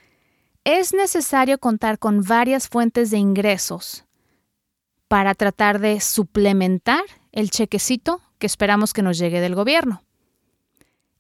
es 0.63 0.96
necesario 0.96 1.60
contar 1.60 2.00
con 2.00 2.24
varias 2.24 2.67
fuentes 2.67 3.12
de 3.12 3.20
ingresos 3.20 4.05
para 5.08 5.36
tratar 5.36 5.79
de 5.79 6.00
suplementar 6.00 7.03
el 7.31 7.51
chequecito 7.51 8.20
que 8.39 8.48
esperamos 8.48 8.93
que 8.93 9.03
nos 9.03 9.20
llegue 9.20 9.41
del 9.41 9.53
gobierno. 9.53 10.01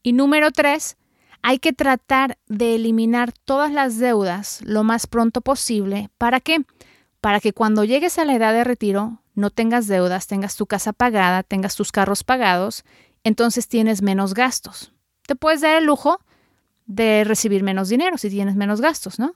Y 0.01 0.13
número 0.13 0.49
tres, 0.49 0.97
hay 1.43 1.59
que 1.59 1.73
tratar 1.73 2.37
de 2.47 2.75
eliminar 2.75 3.31
todas 3.31 3.71
las 3.71 3.97
deudas 3.97 4.61
lo 4.63 4.83
más 4.83 5.07
pronto 5.07 5.41
posible. 5.41 6.09
¿Para 6.17 6.39
qué? 6.39 6.65
Para 7.19 7.39
que 7.39 7.53
cuando 7.53 7.83
llegues 7.83 8.17
a 8.17 8.25
la 8.25 8.35
edad 8.35 8.53
de 8.53 8.63
retiro 8.63 9.21
no 9.33 9.49
tengas 9.49 9.87
deudas, 9.87 10.27
tengas 10.27 10.55
tu 10.55 10.65
casa 10.65 10.93
pagada, 10.93 11.43
tengas 11.43 11.75
tus 11.75 11.91
carros 11.91 12.23
pagados, 12.23 12.83
entonces 13.23 13.67
tienes 13.67 14.01
menos 14.01 14.33
gastos. 14.33 14.93
Te 15.27 15.35
puedes 15.35 15.61
dar 15.61 15.77
el 15.77 15.85
lujo 15.85 16.19
de 16.85 17.23
recibir 17.23 17.63
menos 17.63 17.89
dinero 17.89 18.17
si 18.17 18.29
tienes 18.29 18.55
menos 18.55 18.81
gastos, 18.81 19.19
¿no? 19.19 19.35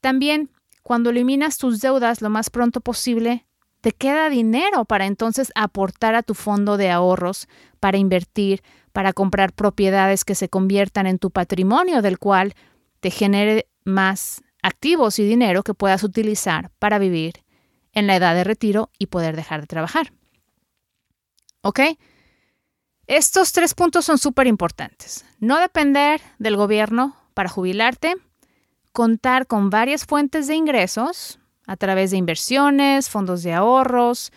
También, 0.00 0.50
cuando 0.82 1.10
eliminas 1.10 1.58
tus 1.58 1.80
deudas 1.80 2.22
lo 2.22 2.30
más 2.30 2.50
pronto 2.50 2.80
posible, 2.80 3.46
te 3.80 3.92
queda 3.92 4.28
dinero 4.28 4.84
para 4.84 5.06
entonces 5.06 5.52
aportar 5.54 6.14
a 6.14 6.22
tu 6.22 6.34
fondo 6.34 6.76
de 6.76 6.90
ahorros, 6.90 7.48
para 7.78 7.98
invertir, 7.98 8.62
para 8.92 9.12
comprar 9.12 9.52
propiedades 9.52 10.24
que 10.24 10.34
se 10.34 10.48
conviertan 10.48 11.06
en 11.06 11.18
tu 11.18 11.30
patrimonio, 11.30 12.02
del 12.02 12.18
cual 12.18 12.54
te 13.00 13.10
genere 13.10 13.68
más 13.84 14.42
activos 14.62 15.18
y 15.18 15.24
dinero 15.24 15.62
que 15.62 15.74
puedas 15.74 16.02
utilizar 16.02 16.70
para 16.78 16.98
vivir 16.98 17.44
en 17.92 18.06
la 18.06 18.16
edad 18.16 18.34
de 18.34 18.44
retiro 18.44 18.90
y 18.98 19.06
poder 19.06 19.36
dejar 19.36 19.62
de 19.62 19.66
trabajar. 19.66 20.12
¿Ok? 21.62 21.80
Estos 23.06 23.52
tres 23.52 23.74
puntos 23.74 24.04
son 24.04 24.18
súper 24.18 24.46
importantes. 24.46 25.24
No 25.40 25.58
depender 25.58 26.20
del 26.38 26.56
gobierno 26.56 27.16
para 27.34 27.48
jubilarte, 27.48 28.14
contar 28.92 29.46
con 29.46 29.70
varias 29.70 30.04
fuentes 30.04 30.46
de 30.46 30.54
ingresos 30.54 31.40
a 31.66 31.76
través 31.76 32.10
de 32.10 32.16
inversiones, 32.16 33.08
fondos 33.08 33.42
de 33.42 33.52
ahorros, 33.52 34.32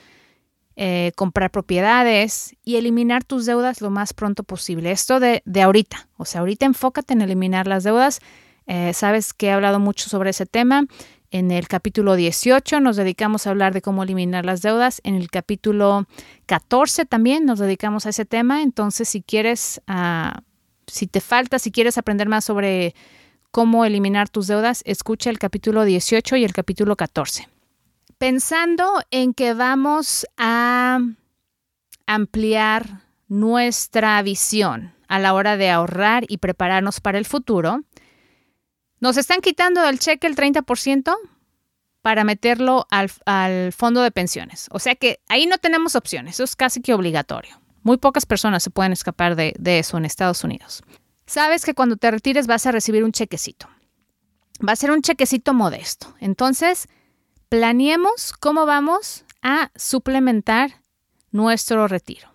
eh, 0.75 1.12
comprar 1.15 1.51
propiedades 1.51 2.56
y 2.63 2.77
eliminar 2.77 3.24
tus 3.24 3.46
deudas 3.46 3.82
lo 3.82 3.92
más 3.92 4.13
pronto 4.13 4.44
posible. 4.44 4.92
Esto 4.92 5.20
de, 5.20 5.44
ahorita, 5.62 6.08
o 6.18 6.25
sea, 6.25 6.42
ahorita 6.42 6.65
enfócate 6.65 7.13
en 7.13 7.22
eliminar 7.22 7.68
las 7.68 7.84
deudas. 7.84 8.22
Eh, 8.65 8.94
sabes 8.94 9.34
que 9.34 9.48
he 9.48 9.51
hablado 9.51 9.80
mucho 9.80 10.10
sobre 10.10 10.32
ese 10.32 10.48
tema. 10.48 10.86
En 11.30 11.51
el 11.51 11.68
capítulo 11.68 12.15
18 12.15 12.80
nos 12.80 12.96
dedicamos 12.96 13.46
a 13.46 13.51
hablar 13.51 13.74
de 13.74 13.82
cómo 13.82 14.03
eliminar 14.03 14.46
las 14.46 14.62
deudas. 14.62 15.00
En 15.03 15.15
el 15.15 15.30
capítulo 15.30 16.08
14 16.48 17.06
también 17.06 17.46
nos 17.46 17.60
dedicamos 17.60 18.06
a 18.06 18.10
ese 18.10 18.25
tema. 18.25 18.62
Entonces, 18.62 19.10
si 19.10 19.22
quieres, 19.22 19.82
ah, 19.88 20.42
si 20.88 21.06
te 21.06 21.22
falta, 21.22 21.60
si 21.60 21.72
quieres 21.72 21.98
aprender 21.98 22.30
más 22.30 22.46
sobre 22.46 22.96
cómo 23.53 23.86
eliminar 23.86 24.29
tus 24.29 24.48
deudas, 24.48 24.81
escucha 24.83 25.29
el 25.29 25.38
capítulo 25.38 25.86
18 25.86 26.38
y 26.38 26.43
el 26.43 26.53
capítulo 26.53 26.95
14. 26.95 27.48
Pensando 28.17 29.00
en 29.12 29.36
que 29.36 29.53
vamos 29.53 30.25
a 30.38 31.00
ampliar 32.07 33.01
nuestra 33.27 34.19
visión 34.24 34.95
a 35.07 35.19
la 35.19 35.36
hora 35.36 35.55
de 35.55 35.69
ahorrar 35.69 36.24
y 36.27 36.39
prepararnos 36.39 37.00
para 37.00 37.19
el 37.19 37.25
futuro, 37.25 37.83
nos 39.00 39.17
están 39.17 39.39
quitando 39.39 39.83
del 39.83 40.00
cheque 40.00 40.25
el 40.25 40.36
30% 40.36 41.15
para 42.01 42.24
meterlo 42.24 42.88
al, 42.89 43.72
fondo 43.72 44.01
de 44.01 44.10
pensiones. 44.10 44.67
O 44.72 44.79
sea 44.79 44.95
que 44.95 45.19
ahí 45.29 45.45
no 45.45 45.60
tenemos 45.60 45.95
opciones, 45.95 46.33
eso 46.36 46.43
es 46.43 46.55
casi 46.55 46.81
que 46.81 46.95
obligatorio. 46.95 47.62
Muy 47.83 47.98
pocas 47.98 48.25
personas 48.25 48.63
se 48.63 48.72
pueden 48.72 48.93
escapar 48.93 49.36
de, 49.36 49.53
de 49.60 49.77
eso 49.77 49.95
en 50.00 50.05
Estados 50.05 50.43
Unidos. 50.43 50.81
Sabes 51.25 51.65
que 51.65 51.74
cuando 51.74 51.98
te 51.98 52.12
retires 52.12 52.48
vas 52.48 52.65
a 52.65 52.72
recibir 52.72 53.03
un 53.03 53.12
chequecito. 53.12 53.68
Va 54.65 54.74
a 54.74 54.77
ser 54.77 54.92
un 54.92 55.01
chequecito 55.01 55.53
modesto. 55.53 56.13
Entonces, 56.20 56.88
planeemos 57.50 58.34
cómo 58.34 58.65
vamos 58.65 59.25
a 59.42 59.72
suplementar 59.75 60.84
nuestro 61.32 61.88
retiro. 61.88 62.30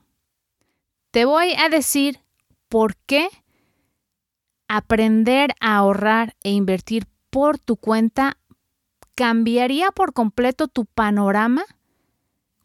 Te 1.10 1.24
voy 1.24 1.54
a 1.54 1.68
decir 1.68 2.20
por 2.68 2.96
qué 2.96 3.28
aprender 4.68 5.54
a 5.60 5.76
ahorrar 5.76 6.36
e 6.42 6.50
invertir 6.50 7.06
por 7.30 7.58
tu 7.58 7.76
cuenta 7.76 8.36
cambiaría 9.14 9.90
por 9.90 10.12
completo 10.12 10.68
tu 10.68 10.84
panorama 10.84 11.64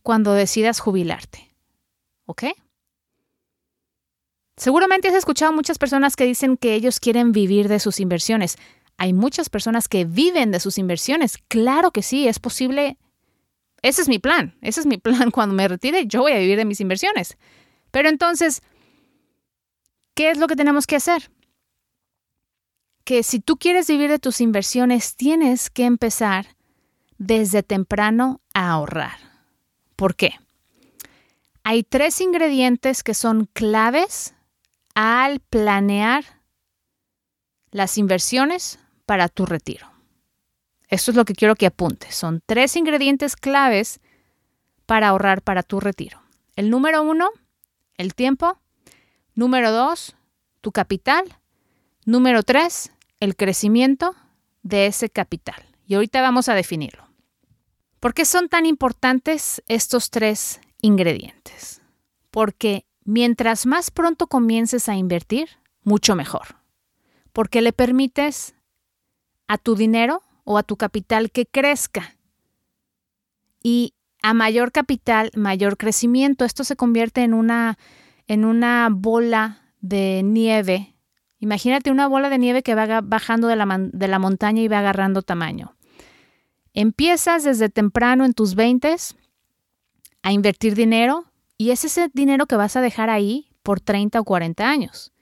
cuando 0.04 0.34
decidas 0.34 0.80
jubilarte. 0.80 1.56
¿Ok? 2.26 2.44
Seguramente 4.64 5.10
has 5.10 5.14
escuchado 5.14 5.52
muchas 5.52 5.78
personas 5.78 6.16
que 6.16 6.24
dicen 6.24 6.56
que 6.56 6.74
ellos 6.74 7.02
quieren 7.02 7.34
vivir 7.34 7.68
de 7.68 7.80
sus 7.80 8.00
inversiones. 8.00 8.56
Hay 8.96 9.12
muchas 9.12 9.50
personas 9.50 9.90
que 9.90 10.06
viven 10.06 10.52
de 10.52 10.62
sus 10.62 10.78
inversiones. 10.78 11.38
Claro 11.50 11.92
que 11.92 12.02
sí, 12.02 12.30
es 12.30 12.40
posible. 12.40 12.98
Ese 13.82 14.04
es 14.04 14.08
mi 14.08 14.20
plan. 14.20 14.56
Ese 14.62 14.80
es 14.80 14.86
mi 14.86 14.98
plan. 15.00 15.32
Cuando 15.32 15.54
me 15.54 15.68
retire, 15.68 16.08
yo 16.08 16.22
voy 16.22 16.32
a 16.32 16.38
vivir 16.38 16.56
de 16.56 16.64
mis 16.64 16.80
inversiones. 16.80 17.36
Pero 17.92 18.08
entonces, 18.08 18.62
¿qué 20.14 20.32
es 20.32 20.38
lo 20.38 20.48
que 20.48 20.56
tenemos 20.56 20.88
que 20.88 20.96
hacer? 20.96 21.30
que 23.04 23.22
si 23.24 23.42
tú 23.42 23.58
quieres 23.58 23.88
vivir 23.88 24.10
de 24.10 24.18
tus 24.18 24.40
inversiones, 24.40 25.18
tienes 25.18 25.70
que 25.70 25.84
empezar 25.84 26.56
desde 27.18 27.64
temprano 27.64 28.40
a 28.54 28.72
ahorrar. 28.72 29.18
¿Por 29.98 30.16
qué? 30.16 30.36
Hay 31.66 31.84
tres 31.84 32.22
ingredientes 32.22 33.04
que 33.04 33.14
son 33.14 33.50
claves 33.52 34.36
al 34.96 35.40
planear 35.40 36.24
las 37.72 37.98
inversiones 37.98 38.80
para 39.06 39.30
tu 39.30 39.46
retiro. 39.46 39.92
Esto 40.88 41.12
es 41.12 41.18
lo 41.18 41.26
que 41.26 41.34
quiero 41.34 41.56
que 41.56 41.66
apuntes. 41.66 42.16
Son 42.16 42.42
tres 42.46 42.76
ingredientes 42.76 43.36
claves 43.36 44.00
para 44.86 45.08
ahorrar 45.08 45.42
para 45.42 45.64
tu 45.64 45.80
retiro. 45.80 46.22
El 46.56 46.70
número 46.70 47.02
uno, 47.02 47.30
el 47.98 48.14
tiempo. 48.14 48.60
Número 49.34 49.72
dos, 49.72 50.16
tu 50.62 50.72
capital. 50.72 51.40
Número 52.06 52.44
tres, 52.44 52.92
el 53.20 53.36
crecimiento 53.36 54.16
de 54.62 54.86
ese 54.86 55.10
capital. 55.10 55.66
Y 55.88 55.96
ahorita 55.96 56.22
vamos 56.22 56.48
a 56.48 56.54
definirlo. 56.54 57.08
¿Por 58.00 58.14
qué 58.14 58.26
son 58.26 58.50
tan 58.50 58.66
importantes 58.66 59.64
estos 59.68 60.10
tres 60.10 60.60
ingredientes? 60.82 61.82
Porque 62.30 62.86
mientras 63.06 63.66
más 63.66 63.92
pronto 63.92 64.28
comiences 64.28 64.90
a 64.90 64.96
invertir, 64.96 65.50
mucho 65.84 66.16
mejor. 66.16 66.58
Porque 67.32 67.62
le 67.62 67.74
permites 67.74 68.56
a 69.48 69.58
tu 69.58 69.76
dinero 69.76 70.22
o 70.44 70.58
a 70.58 70.64
tu 70.64 70.78
capital 70.78 71.32
que 71.32 71.46
crezca. 71.46 72.16
Y 73.62 73.94
a 74.22 74.34
mayor 74.34 74.72
capital, 74.72 75.32
mayor 75.36 75.78
crecimiento. 75.78 76.46
Esto 76.46 76.64
se 76.64 76.76
convierte 76.76 77.24
en 77.24 77.34
una, 77.34 77.78
en 78.28 78.46
una 78.46 78.90
bola 78.92 79.74
de 79.82 80.22
nieve. 80.24 80.96
Imagínate 81.40 81.92
una 81.92 82.08
bola 82.08 82.30
de 82.30 82.38
nieve 82.38 82.64
que 82.64 82.76
va 82.76 83.02
bajando 83.02 83.48
de 83.48 83.56
la, 83.56 83.66
de 83.80 84.08
la 84.08 84.20
montaña 84.20 84.62
y 84.62 84.68
va 84.68 84.80
agarrando 84.80 85.22
tamaño. 85.22 85.76
Empiezas 86.74 87.44
desde 87.44 87.70
temprano 87.70 88.26
en 88.26 88.34
tus 88.34 88.56
20 88.56 88.96
a 90.24 90.32
invertir 90.32 90.74
dinero 90.76 91.26
y 91.64 91.72
es 91.72 91.86
ese 91.86 92.10
dinero 92.14 92.46
que 92.46 92.58
vas 92.58 92.76
a 92.76 92.82
dejar 92.82 93.10
ahí 93.10 93.48
por 93.64 93.80
30 93.80 94.20
o 94.20 94.26
40 94.26 94.70
años. 94.70 95.14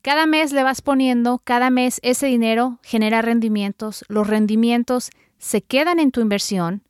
Cada 0.00 0.24
mes 0.24 0.52
le 0.52 0.62
vas 0.62 0.80
poniendo, 0.80 1.38
cada 1.42 1.70
mes 1.70 1.98
ese 2.04 2.26
dinero 2.26 2.78
genera 2.84 3.20
rendimientos, 3.20 4.04
los 4.06 4.28
rendimientos 4.28 5.10
se 5.38 5.62
quedan 5.62 5.98
en 5.98 6.12
tu 6.12 6.20
inversión, 6.20 6.84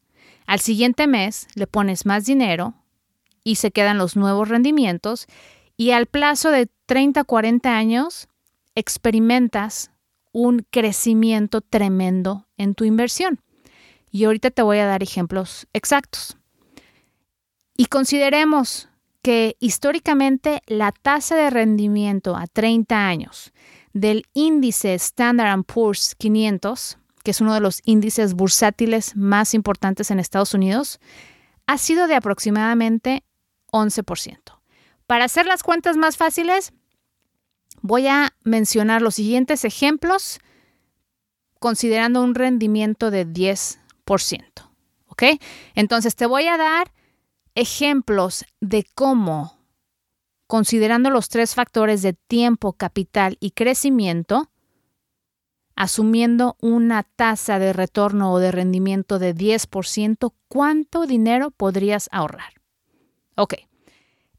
al 0.47 0.61
siguiente 0.61 1.07
mes 1.07 1.49
le 1.55 1.67
pones 1.67 2.05
más 2.05 2.27
dinero 2.27 2.75
y 3.43 3.55
se 3.55 3.71
quedan 3.71 3.97
los 3.97 4.15
nuevos 4.15 4.51
rendimientos 4.51 5.27
y 5.79 5.93
al 5.93 6.05
plazo 6.05 6.51
de 6.51 6.69
30 6.85 7.25
40 7.25 7.75
años 7.75 8.29
experimentas 8.75 9.91
un 10.33 10.67
crecimiento 10.71 11.63
tremendo 11.63 12.47
en 12.59 12.75
tu 12.75 12.85
inversión. 12.85 13.41
Y 14.11 14.25
ahorita 14.25 14.51
te 14.51 14.61
voy 14.61 14.81
a 14.81 14.87
dar 14.87 15.03
ejemplos 15.03 15.67
exactos. 15.73 16.37
Y 17.77 17.87
consideremos 17.87 18.89
que 19.23 19.57
históricamente 19.61 20.63
la 20.67 20.93
tasa 20.93 21.37
de 21.37 21.51
rendimiento 21.51 22.37
a 22.37 22.47
30 22.47 23.09
años 23.09 23.53
del 23.93 24.25
índice 24.35 24.95
Standard 24.95 25.65
Poor's 25.65 26.15
500, 26.15 26.99
que 27.25 27.33
es 27.33 27.41
uno 27.41 27.55
de 27.55 27.61
los 27.61 27.83
índices 27.85 28.35
bursátiles 28.35 29.17
más 29.17 29.53
importantes 29.53 30.11
en 30.11 30.21
Estados 30.21 30.55
Unidos, 30.55 31.01
ha 31.67 31.79
sido 31.79 32.07
de 32.07 32.15
aproximadamente 32.15 33.25
11%. 33.73 34.39
Para 35.07 35.25
hacer 35.25 35.47
las 35.47 35.63
cuentas 35.63 35.97
más 35.97 36.17
fáciles, 36.17 36.73
voy 37.83 38.07
a 38.07 38.33
mencionar 38.45 39.03
los 39.03 39.17
siguientes 39.17 39.65
ejemplos 39.65 40.39
considerando 41.59 42.23
un 42.23 42.35
rendimiento 42.35 43.11
de 43.11 43.27
10%. 43.27 43.79
¿Ok? 45.09 45.23
Entonces 45.75 46.15
te 46.15 46.27
voy 46.27 46.47
a 46.47 46.57
dar 46.57 46.93
ejemplos 47.57 48.45
de 48.61 48.87
cómo, 48.95 49.59
considerando 50.47 51.11
los 51.11 51.29
tres 51.29 51.57
factores 51.57 52.03
de 52.03 52.13
tiempo, 52.13 52.75
capital 52.75 53.39
y 53.41 53.51
crecimiento, 53.51 54.51
asumiendo 55.75 56.57
una 56.61 57.03
tasa 57.03 57.59
de 57.59 57.73
retorno 57.73 58.33
o 58.33 58.39
de 58.39 58.53
rendimiento 58.53 59.19
de 59.19 59.35
10%, 59.35 60.33
¿cuánto 60.49 61.07
dinero 61.07 61.51
podrías 61.51 62.09
ahorrar? 62.13 62.53
Ok, 63.37 63.55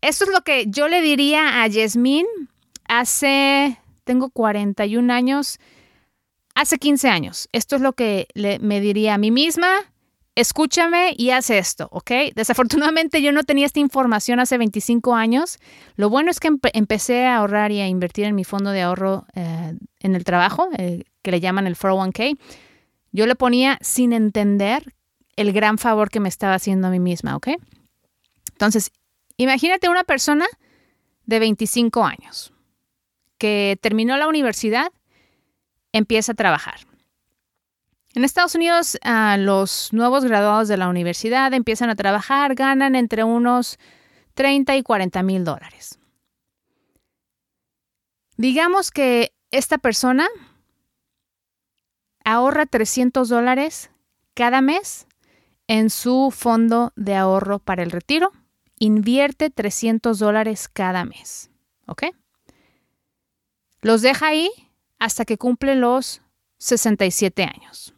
esto 0.02 0.26
es 0.26 0.32
lo 0.32 0.42
que 0.42 0.68
yo 0.68 0.88
le 0.88 1.02
diría 1.02 1.62
a 1.62 1.68
Yasmín 1.68 2.26
hace, 2.88 3.80
tengo 4.04 4.30
41 4.30 5.12
años, 5.12 5.60
hace 6.56 6.78
15 6.78 7.10
años. 7.10 7.50
Esto 7.52 7.76
es 7.76 7.82
lo 7.82 7.94
que 7.94 8.28
le, 8.34 8.60
me 8.60 8.80
diría 8.80 9.16
a 9.16 9.18
mí 9.18 9.32
misma 9.32 9.92
escúchame 10.38 11.16
y 11.18 11.32
haz 11.32 11.50
esto, 11.50 11.90
¿ok? 11.92 12.12
Desafortunadamente 12.36 13.24
yo 13.24 13.32
no 13.32 13.44
tenía 13.44 13.66
esta 13.66 13.80
información 13.80 14.40
hace 14.40 14.60
25 14.60 15.16
años. 15.16 15.58
Lo 15.96 16.12
bueno 16.12 16.30
es 16.30 16.40
que 16.40 16.50
empecé 16.74 17.26
a 17.26 17.38
ahorrar 17.38 17.72
y 17.72 17.82
a 17.82 17.88
invertir 17.88 18.26
en 18.26 18.36
mi 18.36 18.44
fondo 18.44 18.70
de 18.70 18.84
ahorro 18.84 19.26
eh, 19.34 19.74
en 20.00 20.16
el 20.16 20.24
trabajo, 20.24 20.70
eh, 20.78 21.06
que 21.24 21.32
le 21.32 21.40
llaman 21.40 21.66
el 21.66 21.76
401k. 21.76 22.38
Yo 23.12 23.26
le 23.26 23.34
ponía 23.34 23.80
sin 23.82 24.14
entender 24.14 24.94
el 25.38 25.54
gran 25.54 25.80
favor 25.80 26.12
que 26.12 26.20
me 26.20 26.30
estaba 26.30 26.54
haciendo 26.54 26.88
a 26.88 26.92
mí 26.92 27.00
misma, 27.00 27.36
¿ok? 27.36 27.50
Entonces, 28.52 28.92
imagínate 29.38 29.90
una 29.90 30.04
persona 30.04 30.46
de 31.26 31.40
25 31.40 32.06
años 32.06 32.54
que 33.40 33.80
terminó 33.82 34.16
la 34.18 34.28
universidad, 34.28 34.92
empieza 35.94 36.34
a 36.34 36.36
trabajar 36.36 36.82
en 38.18 38.24
Estados 38.24 38.56
Unidos, 38.56 38.98
los 39.38 39.94
nuevos 39.94 40.26
graduados 40.26 40.68
de 40.68 40.76
la 40.76 40.90
universidad 40.90 41.54
empiezan 41.54 41.92
a 41.92 41.96
trabajar, 41.96 42.56
ganan 42.56 42.96
entre 42.96 43.24
unos 43.24 43.78
30 44.34 44.76
y 44.76 44.82
40 44.82 45.22
mil 45.22 45.44
dólares. 45.44 46.00
Digamos 48.36 48.90
que 48.90 49.36
esta 49.52 49.78
persona 49.78 50.28
ahorra 52.26 52.66
300 52.66 53.30
dólares 53.30 53.92
cada 54.34 54.62
mes 54.62 55.06
en 55.68 55.92
su 55.92 56.34
fondo 56.36 56.94
de 56.96 57.16
ahorro 57.16 57.60
para 57.60 57.84
el 57.84 57.92
retiro. 57.92 58.32
Invierte 58.80 59.52
300 59.52 60.18
dólares 60.18 60.68
cada 60.68 61.06
mes. 61.06 61.52
¿Ok? 61.86 62.06
Los 63.82 64.02
deja 64.02 64.30
ahí 64.30 64.50
hasta 64.98 65.24
que 65.24 65.38
cumple 65.38 65.76
los 65.76 66.24
67 66.58 67.44
años. 67.44 67.94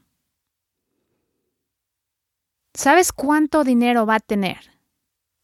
¿Sabes 2.79 3.11
cuánto 3.11 3.65
dinero 3.65 4.05
va 4.05 4.15
a 4.15 4.19
tener 4.21 4.71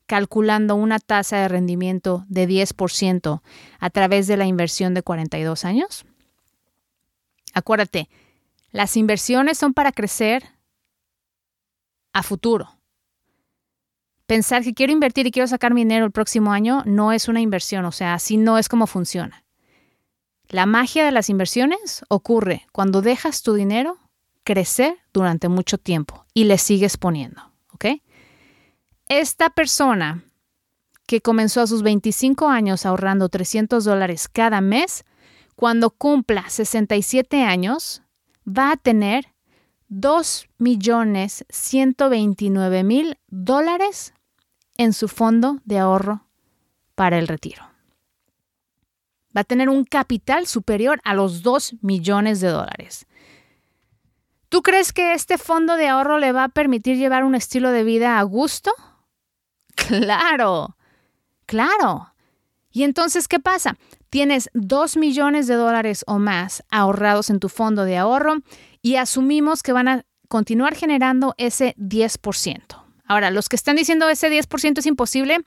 calculando 0.06 0.76
una 0.76 1.00
tasa 1.00 1.36
de 1.36 1.50
rendimiento 1.50 2.24
de 2.30 2.48
10% 2.48 3.42
a 3.78 3.90
través 3.90 4.28
de 4.28 4.38
la 4.38 4.46
inversión 4.46 4.94
de 4.94 5.04
42 5.04 5.66
años? 5.66 6.06
Acuérdate, 7.54 8.08
las 8.72 8.96
inversiones 8.96 9.58
son 9.58 9.74
para 9.74 9.92
crecer 9.92 10.46
a 12.14 12.24
futuro. 12.24 12.80
Pensar 14.28 14.64
que 14.64 14.74
quiero 14.74 14.94
invertir 14.94 15.28
y 15.28 15.32
quiero 15.32 15.48
sacar 15.50 15.74
mi 15.74 15.82
dinero 15.82 16.06
el 16.06 16.14
próximo 16.14 16.54
año 16.54 16.84
no 16.86 17.12
es 17.12 17.28
una 17.28 17.42
inversión, 17.42 17.84
o 17.84 17.92
sea, 17.92 18.14
así 18.14 18.38
no 18.38 18.58
es 18.58 18.70
como 18.70 18.88
funciona. 18.88 19.44
La 20.48 20.66
magia 20.66 21.04
de 21.04 21.12
las 21.12 21.30
inversiones 21.30 22.06
ocurre 22.08 22.66
cuando 22.72 23.02
dejas 23.02 23.42
tu 23.42 23.56
dinero 23.56 23.98
crecer 24.46 24.98
durante 25.12 25.50
mucho 25.50 25.78
tiempo 25.78 26.26
y 26.34 26.46
le 26.46 26.58
sigues 26.58 26.96
poniendo, 26.96 27.42
¿ok? 27.74 27.86
Esta 29.10 29.50
persona 29.50 30.24
que 31.06 31.20
comenzó 31.20 31.62
a 31.62 31.68
sus 31.68 31.84
25 31.84 32.48
años 32.48 32.86
ahorrando 32.86 33.28
300 33.28 33.84
dólares 33.84 34.30
cada 34.30 34.62
mes, 34.62 35.04
cuando 35.56 35.90
cumpla 35.90 36.50
67 36.50 37.44
años, 37.44 38.02
va 38.48 38.72
a 38.72 38.78
tener 38.78 39.34
2 39.90 40.48
millones 40.58 41.46
129 41.50 42.84
mil 42.84 43.18
dólares 43.28 44.14
en 44.78 44.94
su 44.94 45.08
fondo 45.08 45.60
de 45.66 45.80
ahorro 45.80 46.26
para 46.96 47.20
el 47.20 47.28
retiro. 47.28 47.64
Va 49.36 49.42
a 49.42 49.46
tener 49.46 49.70
un 49.70 49.84
capital 49.84 50.48
superior 50.48 51.02
a 51.04 51.14
los 51.14 51.44
2 51.44 51.76
millones 51.82 52.40
de 52.40 52.48
dólares. 52.48 53.06
¿Tú 54.50 54.62
crees 54.62 54.94
que 54.94 55.14
este 55.14 55.38
fondo 55.38 55.76
de 55.76 55.88
ahorro 55.88 56.18
le 56.18 56.32
va 56.32 56.46
a 56.46 56.50
permitir 56.50 56.98
llevar 56.98 57.24
un 57.24 57.36
estilo 57.36 57.72
de 57.72 57.84
vida 57.84 58.20
a 58.20 58.24
gusto? 58.24 58.74
Claro, 59.76 60.78
claro. 61.46 62.14
Y 62.72 62.84
entonces, 62.84 63.28
¿qué 63.28 63.40
pasa? 63.40 63.78
Tienes 64.10 64.50
2 64.54 64.98
millones 64.98 65.48
de 65.48 65.56
dólares 65.56 66.04
o 66.08 66.20
más 66.20 66.64
ahorrados 66.70 67.30
en 67.30 67.40
tu 67.40 67.50
fondo 67.50 67.86
de 67.86 67.98
ahorro 67.98 68.38
y 68.82 68.98
asumimos 68.98 69.64
que 69.64 69.74
van 69.74 69.88
a 69.88 70.06
continuar 70.28 70.76
generando 70.76 71.36
ese 71.38 71.76
10%. 71.78 72.84
Ahora, 73.08 73.32
los 73.32 73.50
que 73.50 73.56
están 73.56 73.76
diciendo 73.76 74.10
ese 74.10 74.30
10% 74.30 74.80
es 74.80 74.86
imposible, 74.86 75.38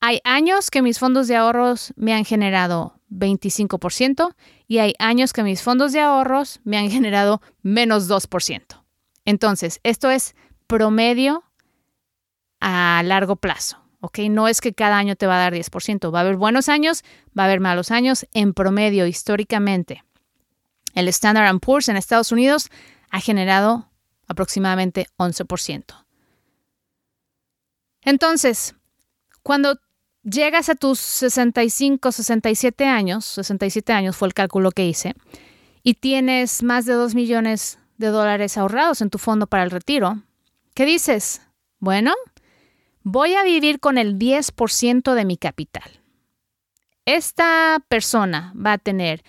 hay 0.00 0.20
años 0.24 0.70
que 0.70 0.82
mis 0.82 0.98
fondos 0.98 1.28
de 1.28 1.36
ahorros 1.36 1.92
me 1.96 2.14
han 2.14 2.24
generado 2.24 3.00
25% 3.10 4.34
y 4.66 4.78
hay 4.78 4.94
años 4.98 5.32
que 5.32 5.42
mis 5.42 5.62
fondos 5.62 5.92
de 5.92 6.00
ahorros 6.00 6.60
me 6.64 6.78
han 6.78 6.90
generado 6.90 7.40
menos 7.62 8.08
2%. 8.08 8.82
Entonces, 9.24 9.80
esto 9.82 10.10
es 10.10 10.34
promedio 10.66 11.44
a 12.60 13.02
largo 13.04 13.36
plazo. 13.36 13.78
¿ok? 14.00 14.18
No 14.30 14.48
es 14.48 14.60
que 14.60 14.72
cada 14.72 14.98
año 14.98 15.16
te 15.16 15.26
va 15.26 15.36
a 15.36 15.50
dar 15.50 15.54
10%, 15.54 16.12
va 16.12 16.18
a 16.18 16.22
haber 16.22 16.36
buenos 16.36 16.68
años, 16.68 17.02
va 17.36 17.42
a 17.42 17.46
haber 17.46 17.60
malos 17.60 17.90
años. 17.90 18.26
En 18.32 18.54
promedio, 18.54 19.06
históricamente, 19.06 20.04
el 20.94 21.08
Standard 21.08 21.58
Poor's 21.60 21.88
en 21.88 21.96
Estados 21.96 22.32
Unidos 22.32 22.70
ha 23.10 23.20
generado 23.20 23.90
aproximadamente 24.26 25.06
11%. 25.16 26.04
Entonces, 28.02 28.74
cuando 29.42 29.78
llegas 30.30 30.68
a 30.68 30.74
tus 30.74 30.98
65, 30.98 32.12
67 32.12 32.84
años, 32.84 33.24
67 33.24 33.92
años 33.92 34.16
fue 34.16 34.28
el 34.28 34.34
cálculo 34.34 34.70
que 34.70 34.86
hice, 34.86 35.14
y 35.82 35.94
tienes 35.94 36.62
más 36.62 36.86
de 36.86 36.94
2 36.94 37.14
millones 37.14 37.78
de 37.96 38.08
dólares 38.08 38.56
ahorrados 38.56 39.00
en 39.00 39.10
tu 39.10 39.18
fondo 39.18 39.46
para 39.46 39.64
el 39.64 39.70
retiro, 39.70 40.22
¿qué 40.74 40.84
dices? 40.84 41.42
Bueno, 41.78 42.14
voy 43.02 43.34
a 43.34 43.44
vivir 43.44 43.80
con 43.80 43.98
el 43.98 44.18
10% 44.18 45.14
de 45.14 45.24
mi 45.24 45.36
capital. 45.36 46.00
Esta 47.04 47.82
persona 47.88 48.52
va 48.54 48.74
a 48.74 48.78
tener 48.78 49.22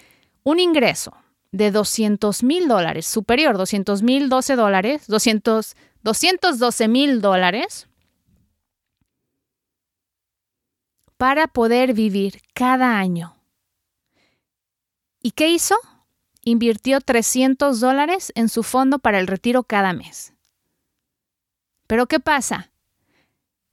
un 0.44 0.60
ingreso 0.60 1.16
de 1.52 1.72
200 1.72 2.44
mil 2.44 2.68
dólares, 2.68 3.08
superior, 3.08 3.58
200 3.58 4.04
mil 4.04 4.30
12 4.30 4.56
dólares, 4.56 5.08
200, 5.08 5.76
212 6.04 6.88
mil 6.88 7.22
dólares 7.22 7.89
para 11.20 11.48
poder 11.48 11.94
vivir 11.94 12.42
cada 12.54 12.98
año. 12.98 13.36
¿Y 15.22 15.32
qué 15.32 15.50
hizo? 15.50 15.76
Invirtió 16.46 17.02
300 17.02 17.82
dólares 17.82 18.32
en 18.36 18.48
su 18.48 18.64
fondo 18.64 19.00
para 19.00 19.20
el 19.20 19.28
retiro 19.28 19.64
cada 19.64 19.92
mes. 19.92 20.34
Pero 21.88 22.08
¿qué 22.08 22.22
pasa? 22.22 22.72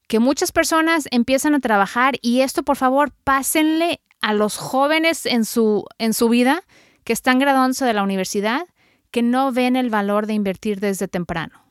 Que 0.09 0.19
muchas 0.19 0.51
personas 0.51 1.07
empiezan 1.13 1.55
a 1.55 1.61
trabajar 1.61 2.17
y 2.21 2.41
esto 2.41 2.65
por 2.65 2.77
favor 2.77 3.13
pásenle 3.23 4.01
a 4.21 4.35
los 4.35 4.57
jóvenes 4.57 5.25
en 5.25 5.45
su, 5.45 5.85
en 5.99 6.15
su 6.15 6.29
vida 6.29 6.65
que 7.05 7.13
están 7.13 7.39
graduándose 7.39 7.85
de 7.85 7.95
la 7.95 8.03
universidad 8.03 8.67
que 9.13 9.23
no 9.23 9.53
ven 9.53 9.77
el 9.77 9.89
valor 9.89 10.27
de 10.27 10.35
invertir 10.35 10.81
desde 10.81 11.07
temprano. 11.07 11.63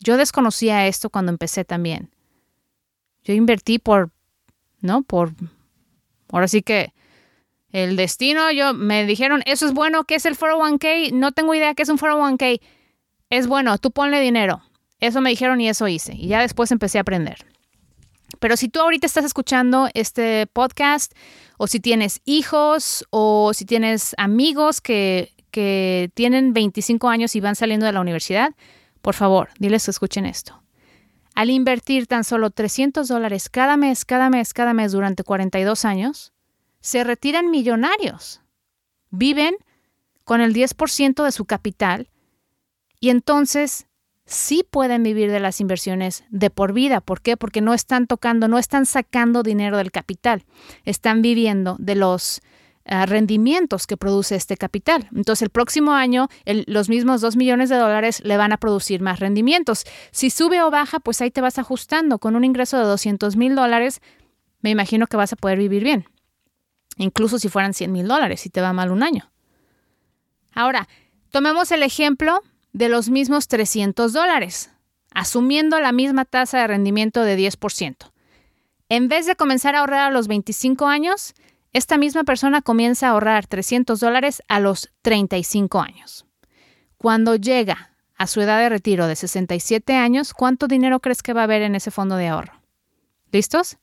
Yo 0.00 0.16
desconocía 0.16 0.88
esto 0.88 1.08
cuando 1.08 1.30
empecé 1.30 1.64
también. 1.64 2.10
Yo 3.22 3.32
invertí 3.32 3.78
por 3.78 4.10
¿no? 4.80 5.02
Por, 5.02 5.32
ahora 6.30 6.48
sí 6.48 6.62
que 6.62 6.92
el 7.72 7.96
destino, 7.96 8.50
yo 8.50 8.74
me 8.74 9.06
dijeron, 9.06 9.42
eso 9.46 9.66
es 9.66 9.72
bueno, 9.72 10.04
¿qué 10.04 10.16
es 10.16 10.26
el 10.26 10.36
401k? 10.36 11.12
No 11.12 11.32
tengo 11.32 11.54
idea 11.54 11.74
qué 11.74 11.82
es 11.82 11.88
un 11.88 11.98
401k. 11.98 12.60
Es 13.30 13.46
bueno, 13.46 13.78
tú 13.78 13.92
ponle 13.92 14.20
dinero. 14.20 14.62
Eso 14.98 15.20
me 15.20 15.30
dijeron 15.30 15.60
y 15.60 15.68
eso 15.68 15.86
hice. 15.86 16.14
Y 16.14 16.28
ya 16.28 16.40
después 16.40 16.72
empecé 16.72 16.98
a 16.98 17.02
aprender. 17.02 17.46
Pero 18.38 18.56
si 18.56 18.68
tú 18.68 18.80
ahorita 18.80 19.06
estás 19.06 19.24
escuchando 19.24 19.88
este 19.94 20.46
podcast, 20.46 21.12
o 21.58 21.66
si 21.66 21.80
tienes 21.80 22.20
hijos, 22.24 23.04
o 23.10 23.52
si 23.54 23.64
tienes 23.64 24.14
amigos 24.18 24.80
que, 24.80 25.32
que 25.50 26.10
tienen 26.14 26.52
25 26.52 27.08
años 27.08 27.36
y 27.36 27.40
van 27.40 27.56
saliendo 27.56 27.86
de 27.86 27.92
la 27.92 28.00
universidad, 28.00 28.54
por 29.02 29.14
favor, 29.14 29.50
diles 29.58 29.84
que 29.84 29.90
escuchen 29.90 30.26
esto. 30.26 30.60
Al 31.34 31.50
invertir 31.50 32.06
tan 32.06 32.24
solo 32.24 32.50
300 32.50 33.08
dólares 33.08 33.48
cada 33.48 33.76
mes, 33.76 34.04
cada 34.04 34.30
mes, 34.30 34.52
cada 34.52 34.74
mes 34.74 34.92
durante 34.92 35.24
42 35.24 35.84
años, 35.84 36.32
se 36.80 37.04
retiran 37.04 37.50
millonarios. 37.50 38.40
Viven 39.10 39.54
con 40.24 40.40
el 40.40 40.54
10% 40.54 41.24
de 41.24 41.32
su 41.32 41.44
capital 41.44 42.08
y 43.00 43.10
entonces 43.10 43.86
sí 44.26 44.64
pueden 44.68 45.02
vivir 45.02 45.30
de 45.30 45.40
las 45.40 45.60
inversiones 45.60 46.24
de 46.30 46.50
por 46.50 46.72
vida. 46.72 47.00
¿Por 47.00 47.20
qué? 47.20 47.36
Porque 47.36 47.60
no 47.60 47.74
están 47.74 48.06
tocando, 48.06 48.46
no 48.46 48.58
están 48.58 48.86
sacando 48.86 49.42
dinero 49.42 49.76
del 49.76 49.90
capital, 49.90 50.44
están 50.84 51.20
viviendo 51.22 51.76
de 51.80 51.96
los 51.96 52.40
rendimientos 52.84 53.86
que 53.86 53.96
produce 53.96 54.34
este 54.34 54.56
capital. 54.56 55.08
Entonces, 55.14 55.42
el 55.42 55.50
próximo 55.50 55.92
año, 55.92 56.28
los 56.44 56.88
mismos 56.88 57.20
2 57.20 57.36
millones 57.36 57.68
de 57.68 57.76
dólares 57.76 58.22
le 58.24 58.36
van 58.36 58.52
a 58.52 58.56
producir 58.56 59.00
más 59.00 59.20
rendimientos. 59.20 59.84
Si 60.10 60.30
sube 60.30 60.62
o 60.62 60.70
baja, 60.70 61.00
pues 61.00 61.20
ahí 61.20 61.30
te 61.30 61.40
vas 61.40 61.58
ajustando. 61.58 62.18
Con 62.18 62.36
un 62.36 62.44
ingreso 62.44 62.78
de 62.78 62.84
200 62.84 63.36
mil 63.36 63.54
dólares, 63.54 64.00
me 64.60 64.70
imagino 64.70 65.06
que 65.06 65.16
vas 65.16 65.32
a 65.32 65.36
poder 65.36 65.58
vivir 65.58 65.84
bien. 65.84 66.06
Incluso 66.96 67.38
si 67.38 67.48
fueran 67.48 67.74
100 67.74 67.92
mil 67.92 68.08
dólares, 68.08 68.40
si 68.40 68.50
te 68.50 68.60
va 68.60 68.72
mal 68.72 68.90
un 68.90 69.02
año. 69.02 69.30
Ahora, 70.52 70.88
tomemos 71.30 71.70
el 71.70 71.82
ejemplo 71.82 72.42
de 72.72 72.88
los 72.88 73.08
mismos 73.08 73.48
300 73.48 74.12
dólares, 74.12 74.70
asumiendo 75.12 75.80
la 75.80 75.92
misma 75.92 76.24
tasa 76.24 76.58
de 76.58 76.66
rendimiento 76.66 77.22
de 77.22 77.38
10%. 77.38 78.10
En 78.88 79.08
vez 79.08 79.26
de 79.26 79.36
comenzar 79.36 79.76
a 79.76 79.80
ahorrar 79.80 80.10
a 80.10 80.10
los 80.10 80.26
25 80.26 80.86
años, 80.86 81.34
esta 81.72 81.98
misma 81.98 82.24
persona 82.24 82.62
comienza 82.62 83.06
a 83.06 83.10
ahorrar 83.10 83.46
300 83.46 84.00
dólares 84.00 84.42
a 84.48 84.60
los 84.60 84.90
35 85.02 85.80
años. 85.80 86.26
Cuando 86.96 87.36
llega 87.36 87.96
a 88.16 88.26
su 88.26 88.40
edad 88.40 88.58
de 88.58 88.68
retiro 88.68 89.06
de 89.06 89.16
67 89.16 89.94
años, 89.94 90.34
¿cuánto 90.34 90.66
dinero 90.66 91.00
crees 91.00 91.22
que 91.22 91.32
va 91.32 91.42
a 91.42 91.44
haber 91.44 91.62
en 91.62 91.74
ese 91.74 91.90
fondo 91.90 92.16
de 92.16 92.28
ahorro? 92.28 92.60
¿Listos? 93.32 93.78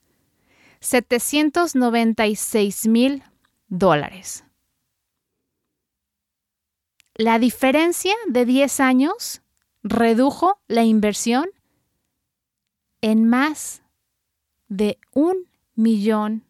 796 0.82 2.88
mil 2.88 3.23
dólares. 3.67 4.43
La 7.15 7.39
diferencia 7.39 8.13
de 8.28 8.45
10 8.45 8.80
años 8.80 9.41
redujo 9.82 10.60
la 10.67 10.84
inversión 10.84 11.50
en 13.02 13.28
más 13.28 13.82
de 14.67 15.00
un 15.13 15.50
millón 15.73 16.46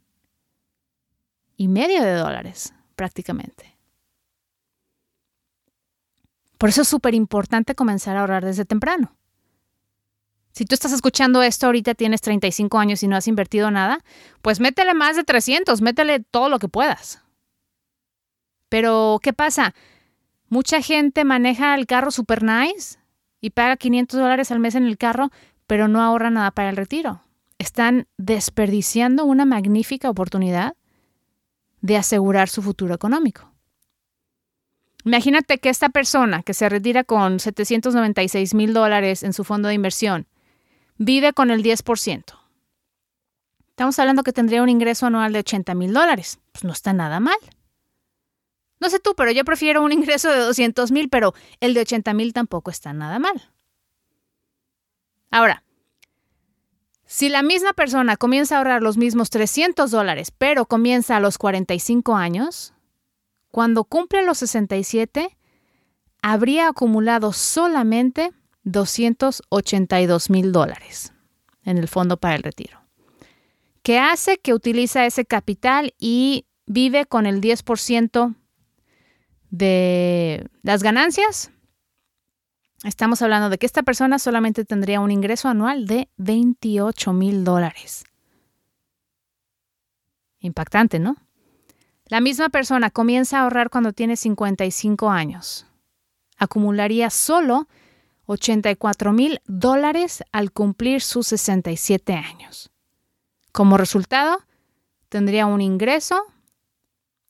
y 1.57 1.67
medio 1.67 2.03
de 2.03 2.13
dólares 2.13 2.73
prácticamente. 2.95 3.77
Por 6.57 6.69
eso 6.69 6.83
es 6.83 6.87
súper 6.87 7.13
importante 7.13 7.75
comenzar 7.75 8.15
a 8.15 8.21
ahorrar 8.21 8.45
desde 8.45 8.65
temprano. 8.65 9.15
Si 10.51 10.65
tú 10.65 10.73
estás 10.73 10.91
escuchando 10.91 11.43
esto 11.43 11.67
ahorita, 11.67 11.93
tienes 11.93 12.21
35 12.21 12.79
años 12.79 13.03
y 13.03 13.07
no 13.07 13.15
has 13.15 13.27
invertido 13.27 13.69
nada, 13.69 14.03
pues 14.41 14.59
métele 14.59 14.95
más 14.95 15.15
de 15.15 15.23
300, 15.23 15.81
métele 15.81 16.19
todo 16.19 16.49
lo 16.49 16.57
que 16.57 16.67
puedas. 16.67 17.21
Pero, 18.69 19.19
¿qué 19.21 19.33
pasa? 19.33 19.75
Mucha 20.49 20.81
gente 20.81 21.25
maneja 21.25 21.75
el 21.75 21.85
carro 21.85 22.09
super 22.09 22.41
nice 22.41 22.97
y 23.39 23.51
paga 23.51 23.77
500 23.77 24.19
dólares 24.19 24.51
al 24.51 24.59
mes 24.59 24.73
en 24.73 24.85
el 24.85 24.97
carro, 24.97 25.29
pero 25.67 25.87
no 25.87 26.01
ahorra 26.01 26.31
nada 26.31 26.49
para 26.49 26.69
el 26.69 26.75
retiro. 26.75 27.21
Están 27.59 28.07
desperdiciando 28.17 29.25
una 29.25 29.45
magnífica 29.45 30.09
oportunidad 30.09 30.75
de 31.87 31.95
asegurar 31.95 32.49
su 32.49 32.61
futuro 32.61 32.93
económico. 32.93 33.49
Imagínate 35.05 35.57
que 35.59 35.69
esta 35.69 35.87
persona 35.87 36.43
que 36.43 36.53
se 36.53 36.67
retira 36.67 37.05
con 37.05 37.39
796 37.39 38.53
mil 38.55 38.73
dólares 38.73 39.23
en 39.23 39.31
su 39.31 39.45
fondo 39.45 39.69
de 39.69 39.75
inversión 39.75 40.27
vive 40.97 41.31
con 41.31 41.49
el 41.49 41.63
10%. 41.63 42.23
Estamos 43.69 43.97
hablando 43.99 44.23
que 44.23 44.33
tendría 44.33 44.63
un 44.63 44.67
ingreso 44.67 45.05
anual 45.05 45.31
de 45.31 45.39
80 45.39 45.75
mil 45.75 45.93
dólares. 45.93 46.39
Pues 46.51 46.65
no 46.65 46.73
está 46.73 46.91
nada 46.91 47.21
mal. 47.21 47.37
No 48.81 48.89
sé 48.89 48.99
tú, 48.99 49.13
pero 49.15 49.31
yo 49.31 49.45
prefiero 49.45 49.81
un 49.81 49.93
ingreso 49.93 50.29
de 50.29 50.39
200 50.39 50.91
mil, 50.91 51.07
pero 51.07 51.33
el 51.61 51.73
de 51.73 51.81
80 51.81 52.13
mil 52.13 52.33
tampoco 52.33 52.69
está 52.69 52.91
nada 52.91 53.17
mal. 53.17 53.53
Ahora, 55.31 55.63
si 57.07 57.29
la 57.29 57.41
misma 57.41 57.71
persona 57.71 58.17
comienza 58.17 58.55
a 58.55 58.57
ahorrar 58.59 58.83
los 58.83 58.97
mismos 58.97 59.29
300 59.29 59.89
dólares, 59.89 60.31
pero 60.37 60.65
comienza 60.65 61.15
a 61.15 61.19
los 61.21 61.37
45 61.37 62.15
años, 62.15 62.73
cuando 63.49 63.85
cumple 63.85 64.23
los 64.23 64.39
67, 64.39 65.37
habría 66.21 66.67
acumulado 66.67 67.31
solamente 67.31 68.33
282 68.63 70.29
mil 70.29 70.51
dólares 70.51 71.13
en 71.63 71.77
el 71.77 71.87
fondo 71.87 72.17
para 72.17 72.35
el 72.35 72.43
retiro, 72.43 72.81
que 73.83 73.99
hace 73.99 74.37
que 74.37 74.53
utiliza 74.53 75.05
ese 75.05 75.25
capital 75.25 75.93
y 75.97 76.45
vive 76.65 77.05
con 77.05 77.25
el 77.25 77.39
10% 77.39 78.35
de 79.49 80.45
las 80.61 80.83
ganancias 80.83 81.51
Estamos 82.83 83.21
hablando 83.21 83.49
de 83.49 83.57
que 83.57 83.65
esta 83.65 83.81
persona 83.81 84.19
solamente 84.19 84.63
tendría 84.63 84.99
un 84.99 85.09
ingreso 85.09 85.47
anual 85.47 85.87
de 85.87 86.09
28 86.17 87.11
mil 87.11 87.43
dólares. 87.43 88.03
Impactante, 90.39 90.99
¿no? 90.99 91.15
La 92.05 92.21
misma 92.21 92.49
persona 92.49 92.91
comienza 92.91 93.39
a 93.39 93.43
ahorrar 93.43 93.69
cuando 93.69 93.93
tiene 93.93 94.15
55 94.15 95.09
años. 95.09 95.65
Acumularía 96.37 97.09
solo 97.09 97.67
84 98.27 99.11
mil 99.11 99.41
dólares 99.45 100.23
al 100.31 100.51
cumplir 100.51 101.01
sus 101.01 101.27
67 101.27 102.13
años. 102.13 102.69
Como 103.51 103.77
resultado, 103.77 104.37
tendría 105.09 105.47
un 105.47 105.61
ingreso 105.61 106.23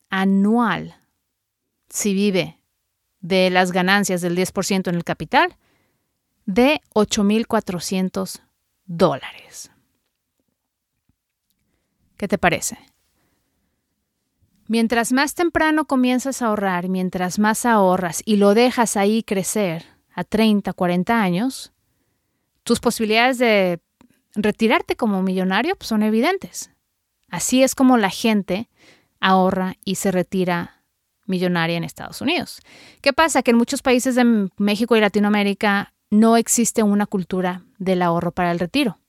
anual 0.10 0.95
si 1.89 2.13
vive 2.13 2.57
de 3.19 3.49
las 3.49 3.71
ganancias 3.71 4.21
del 4.21 4.38
10% 4.38 4.88
en 4.89 4.95
el 4.95 5.03
capital 5.03 5.56
de 6.45 6.82
8.400 6.93 8.41
dólares. 8.86 9.71
¿Qué 12.17 12.27
te 12.27 12.38
parece? 12.38 12.80
Mientras 14.67 15.13
más 15.13 15.34
temprano 15.34 15.86
comienzas 15.86 16.41
a 16.41 16.47
ahorrar, 16.47 16.89
mientras 16.89 17.39
más 17.39 17.65
ahorras 17.65 18.21
y 18.25 18.36
lo 18.36 18.53
dejas 18.53 18.97
ahí 18.97 19.23
crecer 19.23 19.86
a 20.13 20.23
30, 20.23 20.73
40 20.73 21.21
años, 21.21 21.73
tus 22.63 22.80
posibilidades 22.80 23.38
de 23.38 23.80
retirarte 24.36 24.95
como 24.95 25.21
millonario 25.21 25.75
pues, 25.75 25.88
son 25.88 26.03
evidentes. 26.03 26.71
Así 27.30 27.63
es 27.63 27.75
como 27.75 27.97
la 27.97 28.10
gente 28.10 28.69
ahorra 29.19 29.75
y 29.86 29.95
se 29.95 30.12
retira 30.12 30.77
millonaria 31.28 31.78
en 31.78 31.84
Estados 31.84 32.22
Unidos. 32.22 32.62
¿Qué 33.02 33.13
pasa? 33.13 33.44
Que 33.44 33.52
en 33.52 33.58
muchos 33.58 33.82
países 33.82 34.16
de 34.16 34.50
México 34.58 34.96
y 34.96 35.02
Latinoamérica 35.02 35.94
no 36.10 36.38
existe 36.38 36.84
una 36.84 37.06
cultura 37.06 37.63
del 37.78 38.02
ahorro 38.02 38.32
para 38.32 38.52
el 38.52 38.60
retiro. 38.60 39.00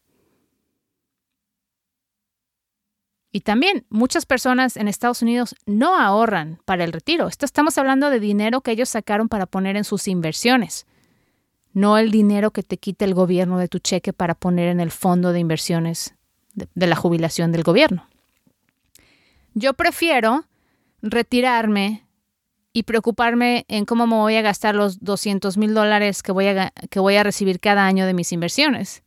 Y 3.31 3.41
también 3.41 3.85
muchas 3.91 4.25
personas 4.25 4.77
en 4.77 4.89
Estados 4.89 5.23
Unidos 5.23 5.55
no 5.67 5.97
ahorran 5.99 6.61
para 6.65 6.85
el 6.85 6.93
retiro. 6.93 7.29
Esto 7.29 7.45
estamos 7.45 7.77
hablando 7.77 8.11
de 8.11 8.21
dinero 8.21 8.63
que 8.63 8.71
ellos 8.71 8.89
sacaron 8.89 9.29
para 9.29 9.47
poner 9.47 9.77
en 9.77 9.85
sus 9.85 10.09
inversiones, 10.09 10.87
no 11.75 11.99
el 11.99 12.11
dinero 12.11 12.51
que 12.51 12.63
te 12.63 12.79
quita 12.79 13.05
el 13.05 13.15
gobierno 13.15 13.59
de 13.59 13.69
tu 13.69 13.79
cheque 13.79 14.13
para 14.13 14.35
poner 14.35 14.69
en 14.69 14.81
el 14.81 14.91
fondo 14.91 15.33
de 15.33 15.41
inversiones 15.41 16.15
de, 16.55 16.69
de 16.75 16.87
la 16.87 16.97
jubilación 16.97 17.53
del 17.53 17.63
gobierno. 17.63 18.09
Yo 19.55 19.75
prefiero 19.75 20.47
retirarme 21.03 22.08
y 22.73 22.85
preocuparme 22.85 23.65
en 23.69 23.85
cómo 23.85 24.07
me 24.07 24.17
voy 24.17 24.37
a 24.37 24.43
gastar 24.43 24.75
los 24.75 25.01
200 25.01 25.57
mil 25.57 25.75
dólares 25.75 26.23
que 26.23 26.33
voy, 26.33 26.47
a, 26.47 26.73
que 26.91 27.01
voy 27.01 27.17
a 27.17 27.23
recibir 27.23 27.61
cada 27.61 27.87
año 27.87 28.07
de 28.07 28.15
mis 28.15 28.33
inversiones 28.33 29.03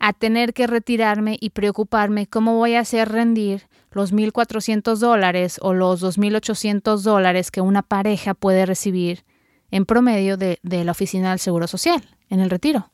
a 0.00 0.12
tener 0.12 0.52
que 0.52 0.66
retirarme 0.66 1.36
y 1.40 1.50
preocuparme 1.50 2.26
cómo 2.26 2.56
voy 2.56 2.74
a 2.74 2.80
hacer 2.80 3.10
rendir 3.10 3.68
los 3.90 4.12
1.400 4.12 4.96
dólares 4.96 5.58
o 5.62 5.72
los 5.72 6.02
2.800 6.02 6.98
dólares 6.98 7.50
que 7.50 7.60
una 7.60 7.82
pareja 7.82 8.34
puede 8.34 8.66
recibir 8.66 9.24
en 9.70 9.86
promedio 9.86 10.36
de, 10.36 10.58
de, 10.62 10.84
la 10.84 10.92
oficina 10.92 11.30
del 11.30 11.38
Seguro 11.38 11.66
Social 11.66 12.02
en 12.28 12.40
el 12.40 12.50
retiro. 12.50 12.90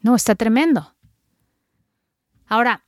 No, 0.00 0.16
está 0.16 0.34
tremendo. 0.34 0.94
Ahora, 2.46 2.84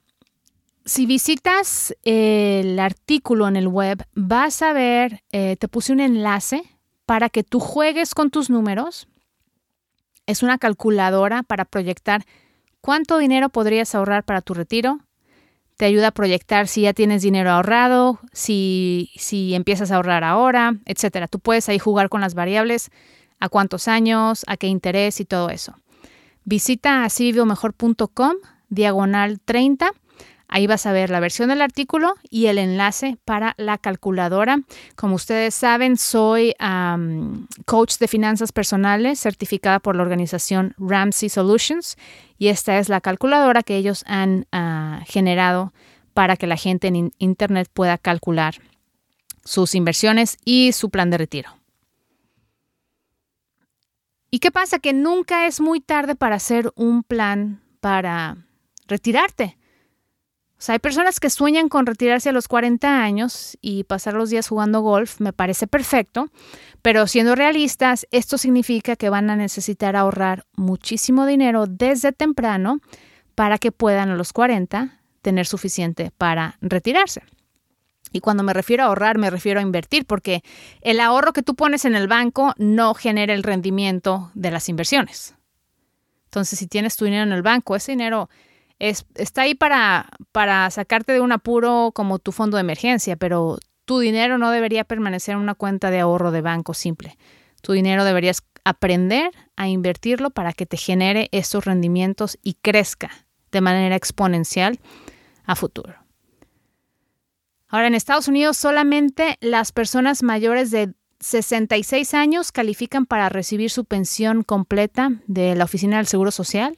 si 0.91 1.07
visitas 1.07 1.95
el 2.03 2.77
artículo 2.81 3.47
en 3.47 3.55
el 3.55 3.69
web, 3.69 4.05
vas 4.17 4.61
a 4.61 4.73
ver, 4.73 5.23
eh, 5.31 5.55
te 5.57 5.69
puse 5.69 5.93
un 5.93 6.01
enlace 6.01 6.65
para 7.07 7.29
que 7.29 7.45
tú 7.45 7.61
juegues 7.61 8.13
con 8.13 8.33
tus 8.33 8.51
números. 8.51 9.07
Es 10.27 10.43
una 10.43 10.59
calculadora 10.59 11.45
para 11.45 11.65
proyectar 11.65 12.25
cuánto 12.81 13.19
dinero 13.19 13.51
podrías 13.51 13.95
ahorrar 13.95 14.25
para 14.25 14.41
tu 14.41 14.53
retiro. 14.53 14.99
Te 15.77 15.85
ayuda 15.85 16.09
a 16.09 16.11
proyectar 16.11 16.67
si 16.67 16.81
ya 16.81 16.93
tienes 16.93 17.23
dinero 17.23 17.51
ahorrado, 17.51 18.19
si, 18.33 19.13
si 19.15 19.55
empiezas 19.55 19.93
a 19.93 19.97
ahorrar 19.97 20.25
ahora, 20.25 20.75
etc. 20.87 21.29
Tú 21.31 21.39
puedes 21.39 21.69
ahí 21.69 21.79
jugar 21.79 22.09
con 22.09 22.21
las 22.21 22.35
variables, 22.35 22.91
a 23.39 23.49
cuántos 23.49 23.87
años, 23.87 24.43
a 24.49 24.57
qué 24.57 24.67
interés 24.67 25.21
y 25.21 25.25
todo 25.25 25.51
eso. 25.51 25.77
Visita 26.43 27.05
asivivomejor.com, 27.05 28.35
diagonal 28.71 29.39
30 29.39 29.93
Ahí 30.53 30.67
vas 30.67 30.85
a 30.85 30.93
ver 30.93 31.11
la 31.11 31.21
versión 31.21 31.49
del 31.49 31.63
artículo 31.63 32.17
y 32.29 32.47
el 32.47 32.59
enlace 32.59 33.17
para 33.25 33.55
la 33.57 33.79
calculadora. 33.79 34.59
Como 34.97 35.15
ustedes 35.15 35.55
saben, 35.55 35.97
soy 35.97 36.55
coach 37.67 37.99
de 37.99 38.09
finanzas 38.09 38.51
personales 38.51 39.21
certificada 39.21 39.79
por 39.79 39.95
la 39.95 40.03
organización 40.03 40.75
Ramsey 40.77 41.29
Solutions 41.29 41.97
y 42.37 42.49
esta 42.49 42.79
es 42.79 42.89
la 42.89 43.01
calculadora 43.01 43.63
que 43.63 43.77
ellos 43.77 44.03
han 44.09 44.47
ah, 44.51 45.03
generado 45.07 45.73
para 46.15 46.37
que 46.37 46.49
la 46.49 46.57
gente 46.57 46.89
en 46.89 47.13
Internet 47.19 47.69
pueda 47.73 47.97
calcular 47.97 48.57
sus 49.45 49.77
inversiones 49.77 50.37
y 50.45 50.73
su 50.73 50.91
plan 50.91 51.11
de 51.11 51.19
retiro. 51.19 51.51
¿Y 54.33 54.41
qué 54.41 54.51
pasa? 54.51 54.81
Que 54.81 54.93
nunca 54.93 55.47
es 55.47 55.61
muy 55.61 55.81
tarde 55.81 56.17
para 56.17 56.37
hacer 56.37 56.73
un 56.75 57.05
plan 57.05 57.63
para 57.81 58.37
retirarte. 58.89 59.60
Hay 60.69 60.79
personas 60.79 61.21
que 61.21 61.31
sueñan 61.31 61.69
con 61.69 61.87
retirarse 61.87 62.29
a 62.29 62.33
los 62.33 62.47
40 62.47 63.03
años 63.03 63.57
y 63.61 63.85
pasar 63.85 64.15
los 64.15 64.31
días 64.31 64.49
jugando 64.49 64.81
golf, 64.83 65.21
me 65.21 65.33
parece 65.33 65.67
perfecto, 65.67 66.31
pero 66.83 67.07
siendo 67.07 67.35
realistas, 67.35 68.07
esto 68.11 68.39
significa 68.39 68.97
que 68.97 69.09
van 69.09 69.31
a 69.31 69.37
necesitar 69.37 69.97
ahorrar 69.97 70.47
muchísimo 70.57 71.27
dinero 71.27 71.67
desde 71.67 72.13
temprano 72.13 72.81
para 73.35 73.59
que 73.59 73.73
puedan 73.73 74.11
a 74.11 74.17
los 74.17 74.33
40 74.33 75.01
tener 75.23 75.47
suficiente 75.47 76.13
para 76.17 76.59
retirarse. 76.61 77.23
Y 78.13 78.21
cuando 78.21 78.43
me 78.43 78.53
refiero 78.53 78.83
a 78.83 78.87
ahorrar, 78.87 79.19
me 79.19 79.31
refiero 79.31 79.61
a 79.61 79.63
invertir, 79.63 80.05
porque 80.05 80.43
el 80.81 81.01
ahorro 81.01 81.33
que 81.33 81.43
tú 81.43 81.55
pones 81.55 81.85
en 81.85 81.95
el 81.95 82.09
banco 82.09 82.55
no 82.59 82.95
genera 82.95 83.35
el 83.35 83.45
rendimiento 83.45 84.31
de 84.35 84.51
las 84.51 84.69
inversiones. 84.69 85.37
Entonces, 86.25 86.59
si 86.59 86.67
tienes 86.67 86.97
tu 86.97 87.05
dinero 87.05 87.23
en 87.23 87.33
el 87.33 87.43
banco, 87.43 87.77
ese 87.77 87.93
dinero 87.93 88.29
está 88.81 89.43
ahí 89.43 89.55
para, 89.55 90.09
para 90.33 90.69
sacarte 90.71 91.13
de 91.13 91.21
un 91.21 91.33
apuro 91.33 91.93
como 91.95 92.19
tu 92.19 92.33
fondo 92.33 92.57
de 92.57 92.63
emergencia, 92.63 93.17
pero 93.17 93.59
tu 93.85 94.01
dinero 94.01 94.39
no 94.39 94.51
debería 94.51 94.85
permanecer 94.85 95.35
en 95.35 95.41
una 95.41 95.55
cuenta 95.55 95.91
de 95.91 96.01
ahorro 96.01 96.31
de 96.31 96.41
banco 96.41 96.75
simple. 96.75 97.17
Tu 97.63 97.73
dinero 97.73 98.05
deberías 98.05 98.43
aprender 98.65 99.31
a 99.57 99.69
invertirlo 99.69 100.31
para 100.31 100.53
que 100.53 100.67
te 100.67 100.77
genere 100.77 101.29
estos 101.33 101.65
rendimientos 101.65 102.39
y 102.43 102.55
crezca 102.55 103.11
de 103.53 103.61
manera 103.61 103.97
exponencial 103.97 104.81
a 105.45 105.57
futuro. 105.57 105.95
Ahora, 107.69 107.87
en 107.87 107.95
Estados 107.95 108.29
Unidos 108.29 108.57
solamente 108.57 109.37
las 109.41 109.73
personas 109.73 110.23
mayores 110.23 110.71
de 110.71 110.95
66 111.21 112.15
años 112.15 112.51
califican 112.51 113.07
para 113.07 113.29
recibir 113.29 113.71
su 113.71 113.85
pensión 113.85 114.43
completa 114.43 115.11
de 115.27 115.55
la 115.55 115.65
Oficina 115.65 115.99
del 115.99 116.07
Seguro 116.07 116.31
Social 116.31 116.77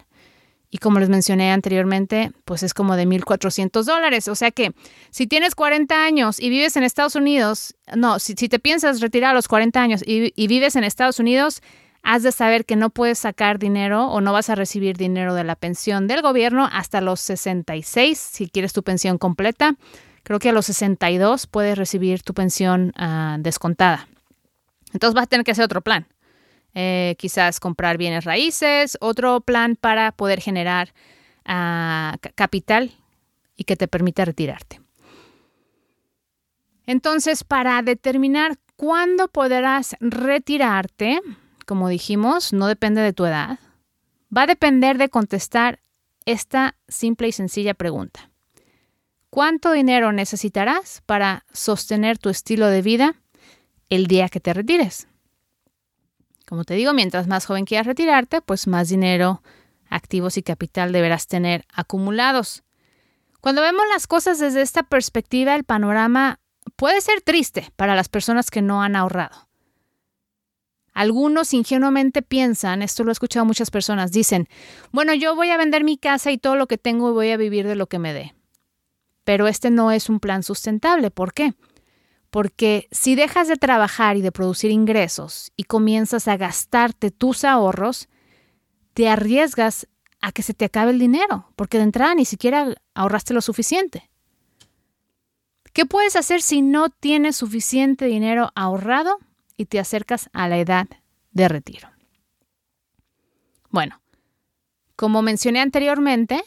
y 0.75 0.79
como 0.79 1.01
les 1.01 1.11
mencioné 1.11 1.53
anteriormente, 1.53 2.33
pues 2.47 2.63
es 2.63 2.73
como 2.73 2.97
de 2.97 3.07
1.400 3.07 3.85
dólares. 3.85 4.27
O 4.29 4.35
sea 4.35 4.51
que 4.51 4.73
si 5.11 5.27
tienes 5.27 5.55
40 5.55 6.03
años 6.03 6.41
y 6.41 6.49
vives 6.49 6.77
en 6.77 6.83
Estados 6.83 7.15
Unidos, 7.15 7.77
no, 7.95 8.19
si, 8.19 8.35
te 8.35 8.59
piensas 8.59 9.03
retirar 9.03 9.33
a 9.33 9.35
los 9.35 9.49
40 9.49 9.83
años 9.83 10.01
y, 10.05 10.33
vives 10.47 10.75
en 10.75 10.85
Estados 10.85 11.21
Unidos, 11.21 11.61
has 12.03 12.23
de 12.23 12.33
saber 12.33 12.65
que 12.65 12.77
no 12.77 12.89
puedes 12.89 13.19
sacar 13.19 13.59
dinero 13.59 14.07
o 14.07 14.23
no 14.23 14.33
vas 14.33 14.49
a 14.49 14.55
recibir 14.55 14.97
dinero 14.97 15.35
de 15.35 15.45
la 15.45 15.57
pensión 15.57 16.09
del 16.09 16.23
gobierno 16.23 16.67
hasta 16.73 17.03
los 17.03 17.21
66, 17.21 18.19
si 18.19 18.49
quieres 18.49 18.73
tu 18.73 18.83
pensión 18.83 19.19
completa. 19.19 19.77
Creo 20.23 20.39
que 20.39 20.49
a 20.49 20.53
los 20.53 20.65
62 20.65 21.49
puedes 21.49 21.77
recibir 21.77 22.23
tu 22.23 22.33
pensión 22.33 22.95
uh, 22.99 23.37
descontada. 23.43 24.09
Entonces 24.95 25.15
vas 25.15 25.25
a 25.25 25.27
tener 25.27 25.45
que 25.45 25.51
hacer 25.51 25.67
otro 25.67 25.83
plan. 25.83 26.07
Eh, 26.75 27.17
quizás 27.19 27.61
comprar 27.61 27.99
bienes 27.99 28.25
raíces, 28.25 28.97
otro 29.01 29.41
plan 29.43 29.77
para 29.77 30.13
poder 30.13 30.41
generar 30.41 30.95
uh, 31.47 32.17
capital 32.35 32.93
y 33.57 33.65
que 33.65 33.77
te 33.77 33.89
permita 33.89 34.25
retirarte. 34.25 34.81
Entonces, 36.87 37.45
para 37.45 37.83
determinar 37.83 38.59
cuándo 38.77 39.29
podrás 39.29 39.97
retirarte, 40.01 41.21
como 41.67 41.89
dijimos, 41.89 42.53
no 42.53 42.67
depende 42.67 43.03
de 43.03 43.13
tu 43.13 43.27
edad, 43.27 43.59
va 44.35 44.43
a 44.43 44.47
depender 44.47 44.99
de 44.99 45.11
contestar 45.11 45.81
esta 46.25 46.77
simple 46.89 47.29
y 47.29 47.33
sencilla 47.33 47.75
pregunta. 47.75 48.31
¿Cuánto 49.31 49.73
dinero 49.73 50.13
necesitarás 50.13 51.03
para 51.07 51.45
sostener 51.53 52.19
tu 52.19 52.29
estilo 52.29 52.67
de 52.67 52.83
vida 52.83 53.15
el 53.89 54.07
día 54.07 54.29
que 54.29 54.41
te 54.41 54.53
retires? 54.53 55.07
Como 56.47 56.65
te 56.65 56.75
digo, 56.75 56.93
mientras 56.93 57.27
más 57.27 57.47
joven 57.47 57.65
quieras 57.65 57.87
retirarte, 57.87 58.41
pues 58.41 58.67
más 58.67 58.89
dinero, 58.89 59.43
activos 59.89 60.37
y 60.37 60.43
capital 60.43 60.93
deberás 60.93 61.27
tener 61.27 61.65
acumulados. 61.73 62.63
Cuando 63.41 63.63
vemos 63.63 63.85
las 63.93 64.07
cosas 64.07 64.39
desde 64.39 64.63
esta 64.63 64.83
perspectiva, 64.83 65.55
el 65.55 65.65
panorama 65.65 66.41
puede 66.77 67.01
ser 67.01 67.21
triste 67.23 67.73
para 67.77 67.95
las 67.95 68.09
personas 68.09 68.51
que 68.51 68.63
no 68.63 68.83
han 68.83 68.97
ahorrado. 68.97 69.49
Algunos 70.95 71.55
ingenuamente 71.55 72.21
piensan, 72.23 72.83
esto 72.83 73.03
lo 73.03 73.11
he 73.11 73.13
escuchado 73.13 73.47
muchas 73.47 73.71
personas, 73.71 74.13
dicen, 74.13 74.49
bueno, 74.91 75.15
yo 75.15 75.35
voy 75.35 75.51
a 75.51 75.57
vender 75.57 75.85
mi 75.85 75.97
casa 75.97 76.31
y 76.31 76.39
todo 76.39 76.55
lo 76.55 76.67
que 76.67 76.77
tengo 76.77 77.11
y 77.11 77.15
voy 77.15 77.31
a 77.31 77.37
vivir 77.39 77.67
de 77.67 77.77
lo 77.77 77.87
que 77.87 77.99
me 77.99 78.13
dé. 78.13 78.35
Pero 79.25 79.49
este 79.49 79.71
no 79.71 79.91
es 79.91 80.09
un 80.11 80.21
plan 80.21 80.43
sustentable. 80.43 81.11
¿Por 81.11 81.33
qué? 81.33 81.55
Porque 82.33 82.89
si 82.91 83.15
dejas 83.15 83.47
de 83.47 83.57
trabajar 83.57 84.17
y 84.17 84.23
de 84.23 84.33
producir 84.33 84.71
ingresos 84.71 85.53
y 85.55 85.65
comienzas 85.65 86.29
a 86.29 86.39
gastarte 86.39 87.11
tus 87.11 87.45
ahorros, 87.45 88.09
te 88.95 89.11
arriesgas 89.11 89.87
a 90.23 90.33
que 90.33 90.43
se 90.43 90.55
te 90.55 90.65
acabe 90.65 90.93
el 90.93 90.99
dinero, 90.99 91.53
porque 91.57 91.77
de 91.77 91.85
entrada 91.85 92.15
ni 92.15 92.25
siquiera 92.25 92.75
ahorraste 92.95 93.35
lo 93.35 93.43
suficiente. 93.43 94.09
¿Qué 95.75 95.85
puedes 95.85 96.17
hacer 96.17 96.41
si 96.41 96.63
no 96.63 96.89
tienes 96.89 97.37
suficiente 97.37 98.07
dinero 98.07 98.51
ahorrado 98.55 99.19
y 99.59 99.67
te 99.67 99.79
acercas 99.79 100.31
a 100.33 100.49
la 100.49 100.57
edad 100.57 100.87
de 101.33 101.49
retiro? 101.49 101.91
Bueno, 103.69 104.01
como 104.97 105.21
mencioné 105.21 105.61
anteriormente, 105.61 106.43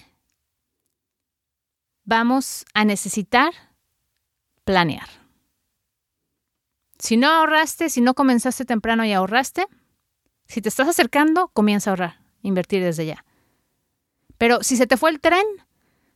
vamos 2.06 2.66
a 2.74 2.86
necesitar 2.86 3.54
planear. 4.64 5.25
Si 7.06 7.18
no 7.18 7.28
ahorraste, 7.30 7.92
si 7.92 8.02
no 8.02 8.16
comenzaste 8.16 8.66
temprano 8.66 9.06
y 9.06 9.14
ahorraste, 9.14 9.68
si 10.48 10.60
te 10.64 10.70
estás 10.70 10.88
acercando, 10.88 11.50
comienza 11.50 11.90
a 11.90 11.92
ahorrar, 11.92 12.20
invertir 12.42 12.82
desde 12.82 13.06
ya. 13.06 13.24
Pero 14.40 14.64
si 14.64 14.76
se 14.76 14.88
te 14.88 14.98
fue 14.98 15.12
el 15.12 15.20
tren, 15.20 15.46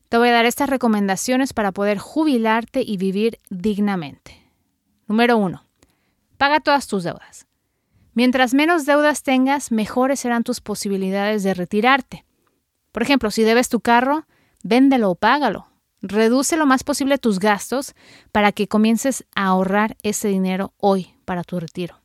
Te 0.10 0.18
voy 0.18 0.30
a 0.30 0.34
dar 0.34 0.48
estas 0.48 0.68
recomendaciones 0.68 1.54
para 1.54 1.72
poder 1.72 2.00
jubilarte 2.00 2.82
y 2.82 2.98
vivir 2.98 3.38
dignamente. 3.52 4.52
Número 5.08 5.38
uno, 5.38 5.64
paga 6.40 6.60
todas 6.60 6.88
tus 6.88 7.04
deudas. 7.04 7.46
Mientras 8.16 8.56
menos 8.56 8.88
deudas 8.88 9.22
tengas, 9.22 9.72
mejores 9.72 10.22
serán 10.22 10.44
tus 10.44 10.62
posibilidades 10.62 11.44
de 11.44 11.54
retirarte. 11.54 12.26
Por 12.92 13.04
ejemplo, 13.04 13.30
si 13.30 13.44
debes 13.44 13.70
tu 13.70 13.82
carro, 13.82 14.26
véndelo 14.64 15.12
o 15.12 15.16
págalo. 15.16 15.69
Reduce 16.02 16.56
lo 16.56 16.66
más 16.66 16.84
posible 16.84 17.18
tus 17.18 17.40
gastos 17.40 17.94
para 18.32 18.52
que 18.52 18.68
comiences 18.68 19.26
a 19.36 19.48
ahorrar 19.48 19.98
ese 20.04 20.30
dinero 20.30 20.74
hoy 20.78 21.14
para 21.26 21.44
tu 21.44 21.60
retiro. 21.60 22.00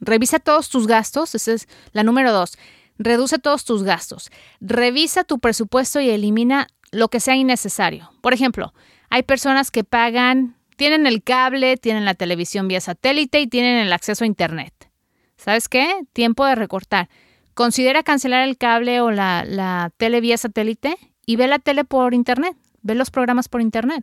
Revisa 0.00 0.38
todos 0.38 0.68
tus 0.68 0.86
gastos, 0.86 1.34
esa 1.34 1.52
es 1.52 1.68
la 1.92 2.02
número 2.02 2.32
dos. 2.32 2.58
Reduce 2.98 3.38
todos 3.38 3.64
tus 3.64 3.82
gastos. 3.82 4.30
Revisa 4.60 5.24
tu 5.24 5.38
presupuesto 5.38 6.00
y 6.00 6.10
elimina 6.10 6.68
lo 6.90 7.08
que 7.08 7.20
sea 7.20 7.36
innecesario. 7.36 8.10
Por 8.20 8.34
ejemplo, 8.34 8.74
hay 9.08 9.22
personas 9.22 9.70
que 9.70 9.84
pagan, 9.84 10.56
tienen 10.76 11.06
el 11.06 11.22
cable, 11.22 11.76
tienen 11.76 12.04
la 12.04 12.14
televisión 12.14 12.68
vía 12.68 12.80
satélite 12.80 13.40
y 13.40 13.46
tienen 13.46 13.78
el 13.78 13.92
acceso 13.92 14.24
a 14.24 14.26
Internet. 14.26 14.90
¿Sabes 15.36 15.68
qué? 15.68 16.02
Tiempo 16.12 16.44
de 16.44 16.54
recortar. 16.54 17.08
Considera 17.54 18.02
cancelar 18.02 18.46
el 18.46 18.56
cable 18.58 19.00
o 19.00 19.10
la, 19.10 19.44
la 19.44 19.90
tele 19.96 20.20
vía 20.20 20.36
satélite 20.36 20.96
y 21.28 21.36
ve 21.36 21.46
la 21.46 21.58
tele 21.58 21.84
por 21.84 22.14
Internet. 22.14 22.56
Ve 22.80 22.94
los 22.94 23.10
programas 23.10 23.50
por 23.50 23.60
Internet. 23.60 24.02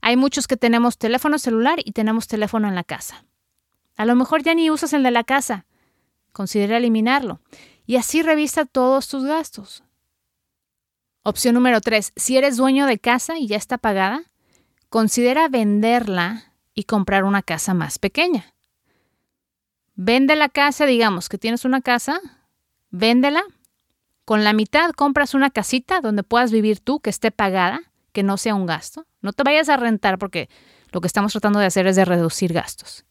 Hay 0.00 0.16
muchos 0.16 0.46
que 0.46 0.56
tenemos 0.56 0.96
teléfono 0.96 1.38
celular 1.38 1.78
y 1.84 1.92
tenemos 1.92 2.26
teléfono 2.26 2.66
en 2.68 2.74
la 2.74 2.84
casa. 2.84 3.26
A 3.98 4.06
lo 4.06 4.14
mejor 4.14 4.42
ya 4.42 4.54
ni 4.54 4.70
usas 4.70 4.94
el 4.94 5.02
de 5.02 5.10
la 5.10 5.24
casa. 5.24 5.66
Considera 6.32 6.78
eliminarlo. 6.78 7.42
Y 7.84 7.96
así 7.96 8.22
revisa 8.22 8.64
todos 8.64 9.08
tus 9.08 9.26
gastos. 9.26 9.84
Opción 11.22 11.54
número 11.54 11.82
3. 11.82 12.14
Si 12.16 12.38
eres 12.38 12.56
dueño 12.56 12.86
de 12.86 12.98
casa 12.98 13.36
y 13.36 13.46
ya 13.46 13.58
está 13.58 13.76
pagada, 13.76 14.22
considera 14.88 15.50
venderla 15.50 16.54
y 16.72 16.84
comprar 16.84 17.24
una 17.24 17.42
casa 17.42 17.74
más 17.74 17.98
pequeña. 17.98 18.54
Vende 19.96 20.34
la 20.34 20.48
casa, 20.48 20.86
digamos 20.86 21.28
que 21.28 21.36
tienes 21.36 21.66
una 21.66 21.82
casa, 21.82 22.22
véndela. 22.88 23.42
Con 24.28 24.44
la 24.44 24.52
mitad 24.52 24.90
compras 24.90 25.32
una 25.32 25.48
casita 25.48 26.02
donde 26.02 26.22
puedas 26.22 26.52
vivir 26.52 26.80
tú, 26.80 27.00
que 27.00 27.08
esté 27.08 27.30
pagada, 27.30 27.80
que 28.12 28.22
no 28.22 28.36
sea 28.36 28.54
un 28.54 28.66
gasto. 28.66 29.06
No 29.22 29.32
te 29.32 29.42
vayas 29.42 29.70
a 29.70 29.78
rentar 29.78 30.18
porque 30.18 30.50
lo 30.92 31.00
que 31.00 31.06
estamos 31.06 31.32
tratando 31.32 31.60
de 31.60 31.64
hacer 31.64 31.86
es 31.86 31.96
de 31.96 32.04
reducir 32.04 32.52
gastos. 32.52 33.06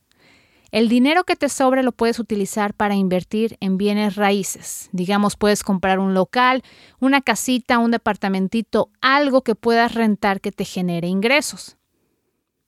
El 0.69 0.89
dinero 0.89 1.23
que 1.23 1.35
te 1.35 1.49
sobre 1.49 1.81
lo 1.81 1.91
puedes 1.91 2.19
utilizar 2.19 2.75
para 2.75 2.93
invertir 2.93 3.57
en 3.61 3.79
bienes 3.79 4.15
raíces. 4.15 4.89
Digamos, 4.91 5.37
puedes 5.37 5.63
comprar 5.63 5.97
un 5.97 6.13
local, 6.13 6.61
una 6.99 7.21
casita, 7.21 7.79
un 7.79 7.89
departamentito, 7.89 8.91
algo 9.01 9.41
que 9.41 9.55
puedas 9.55 9.95
rentar 9.95 10.39
que 10.39 10.51
te 10.51 10.65
genere 10.65 11.07
ingresos. 11.07 11.77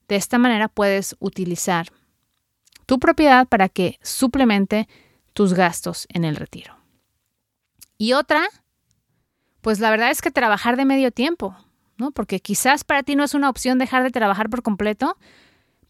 De 0.08 0.16
esta 0.16 0.40
manera 0.40 0.70
puedes 0.70 1.16
utilizar 1.20 1.90
tu 2.88 2.98
propiedad 2.98 3.48
para 3.48 3.70
que 3.70 4.00
suplemente 4.02 4.88
tus 5.34 5.54
gastos 5.54 6.08
en 6.10 6.26
el 6.26 6.36
retiro. 6.36 6.79
Y 8.00 8.14
otra, 8.14 8.48
pues 9.60 9.82
la 9.82 9.92
verdad 9.92 10.10
es 10.10 10.22
que 10.22 10.32
trabajar 10.32 10.78
de 10.78 10.86
medio 10.86 11.12
tiempo, 11.12 11.54
¿no? 11.98 12.12
Porque 12.12 12.40
quizás 12.40 12.86
para 12.86 13.04
ti 13.04 13.18
no 13.18 13.26
es 13.26 13.34
una 13.34 13.50
opción 13.50 13.78
dejar 13.78 14.04
de 14.04 14.10
trabajar 14.10 14.50
por 14.50 14.64
completo, 14.64 15.18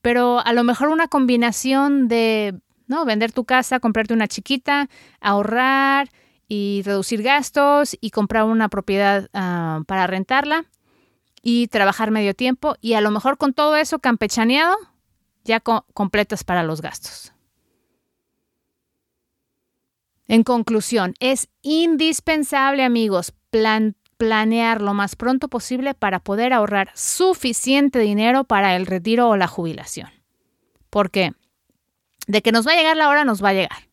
pero 0.01 0.39
a 0.43 0.51
lo 0.53 0.63
mejor 0.63 0.89
una 0.89 1.07
combinación 1.07 2.07
de, 2.07 2.59
¿no? 2.87 3.05
Vender 3.05 3.31
tu 3.31 3.45
casa, 3.45 3.79
comprarte 3.79 4.15
una 4.15 4.27
chiquita, 4.27 4.89
ahorrar 5.21 6.09
y 6.47 6.81
reducir 6.83 7.21
gastos 7.21 7.95
y 8.01 8.09
comprar 8.09 8.45
una 8.45 8.69
propiedad 8.69 9.29
ah, 9.35 9.83
para 9.85 10.07
rentarla 10.07 10.65
y 11.43 11.67
trabajar 11.67 12.09
medio 12.09 12.33
tiempo 12.33 12.75
y 12.81 12.93
a 12.93 13.01
lo 13.01 13.11
mejor 13.11 13.37
con 13.37 13.53
todo 13.53 13.75
eso 13.75 13.99
campechaneado 13.99 14.75
ya 15.43 15.59
completas 15.59 16.43
para 16.43 16.63
los 16.63 16.81
gastos. 16.81 17.33
En 20.29 20.43
conclusión, 20.43 21.15
es 21.19 21.49
indispensable, 21.63 22.83
amigos, 22.83 23.33
plan 23.49 23.95
planear 24.17 24.81
lo 24.81 24.93
más 24.93 25.15
pronto 25.15 25.47
posible 25.47 25.93
para 25.93 26.19
poder 26.19 26.51
ahorrar 26.53 26.91
suficiente 26.93 27.99
dinero 27.99 28.43
para 28.43 28.75
el 28.75 28.85
retiro 28.85 29.29
o 29.29 29.37
la 29.37 29.47
jubilación. 29.47 30.09
Porque 30.89 31.31
de 32.27 32.41
que 32.41 32.51
nos 32.51 32.67
va 32.67 32.73
a 32.73 32.75
llegar 32.75 32.97
la 32.97 33.09
hora, 33.09 33.23
nos 33.23 33.43
va 33.43 33.49
a 33.49 33.53
llegar. 33.53 33.89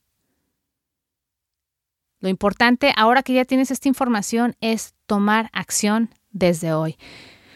Lo 2.18 2.28
importante 2.28 2.92
ahora 2.96 3.22
que 3.22 3.34
ya 3.34 3.44
tienes 3.44 3.70
esta 3.70 3.88
información 3.88 4.56
es 4.60 4.94
tomar 5.06 5.48
acción 5.52 6.10
desde 6.32 6.74
hoy. 6.74 6.98